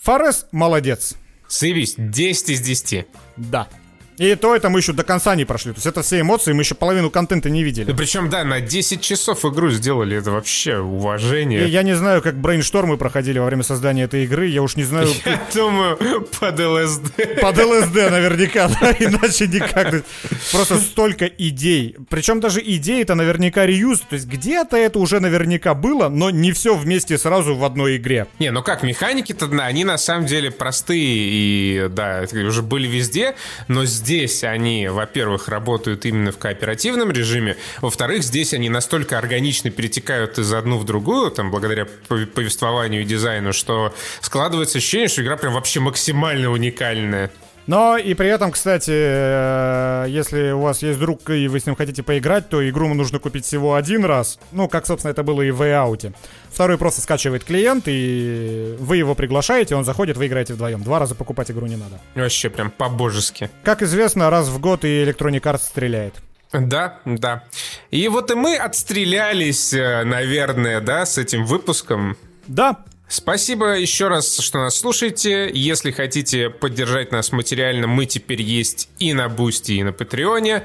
[0.00, 1.16] Форес молодец.
[1.48, 3.06] Сывись, 10 из 10.
[3.36, 3.68] Да.
[4.18, 5.72] И то это мы еще до конца не прошли.
[5.72, 7.86] То есть это все эмоции, мы еще половину контента не видели.
[7.86, 10.16] Да причем, да, на 10 часов игру сделали.
[10.16, 11.66] Это вообще уважение.
[11.66, 14.46] И я не знаю, как брейнштормы проходили во время создания этой игры.
[14.46, 15.08] Я уж не знаю...
[15.24, 15.96] Я думаю,
[16.38, 17.40] под ЛСД.
[17.40, 20.04] Под ЛСД наверняка, да, иначе никак.
[20.52, 21.96] Просто столько идей.
[22.08, 24.00] Причем даже идеи это наверняка реюз.
[24.00, 28.26] То есть где-то это уже наверняка было, но не все вместе сразу в одной игре.
[28.38, 33.34] Не, ну как, механики-то, они на самом деле простые и, да, уже были везде,
[33.68, 39.70] но здесь здесь они, во-первых, работают именно в кооперативном режиме, во-вторых, здесь они настолько органично
[39.70, 45.36] перетекают из одну в другую, там, благодаря повествованию и дизайну, что складывается ощущение, что игра
[45.36, 47.30] прям вообще максимально уникальная.
[47.66, 51.76] Но и при этом, кстати, э, если у вас есть друг и вы с ним
[51.76, 54.38] хотите поиграть, то игру нужно купить всего один раз.
[54.50, 56.14] Ну, как, собственно, это было и в Way
[56.50, 60.82] Второй просто скачивает клиент, и вы его приглашаете, он заходит, вы играете вдвоем.
[60.82, 62.00] Два раза покупать игру не надо.
[62.14, 63.50] Вообще прям по-божески.
[63.62, 66.14] Как известно, раз в год и Electronic Arts стреляет.
[66.52, 67.44] Да, да.
[67.90, 72.16] И вот и мы отстрелялись, э, наверное, да, с этим выпуском.
[72.46, 72.76] Да,
[73.12, 75.50] Спасибо еще раз, что нас слушаете.
[75.52, 80.64] Если хотите поддержать нас материально, мы теперь есть и на Бусти, и на Патреоне.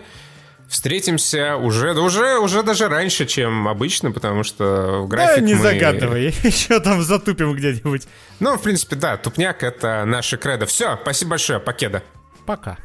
[0.69, 5.61] Встретимся уже, уже, уже даже раньше, чем обычно, потому что в график Да, не мы...
[5.61, 8.07] загадывай, еще там затупим где-нибудь.
[8.39, 10.65] Ну, в принципе, да, тупняк— это наша кредо.
[10.65, 12.01] Все, спасибо большое, покеда.
[12.45, 12.77] Пока.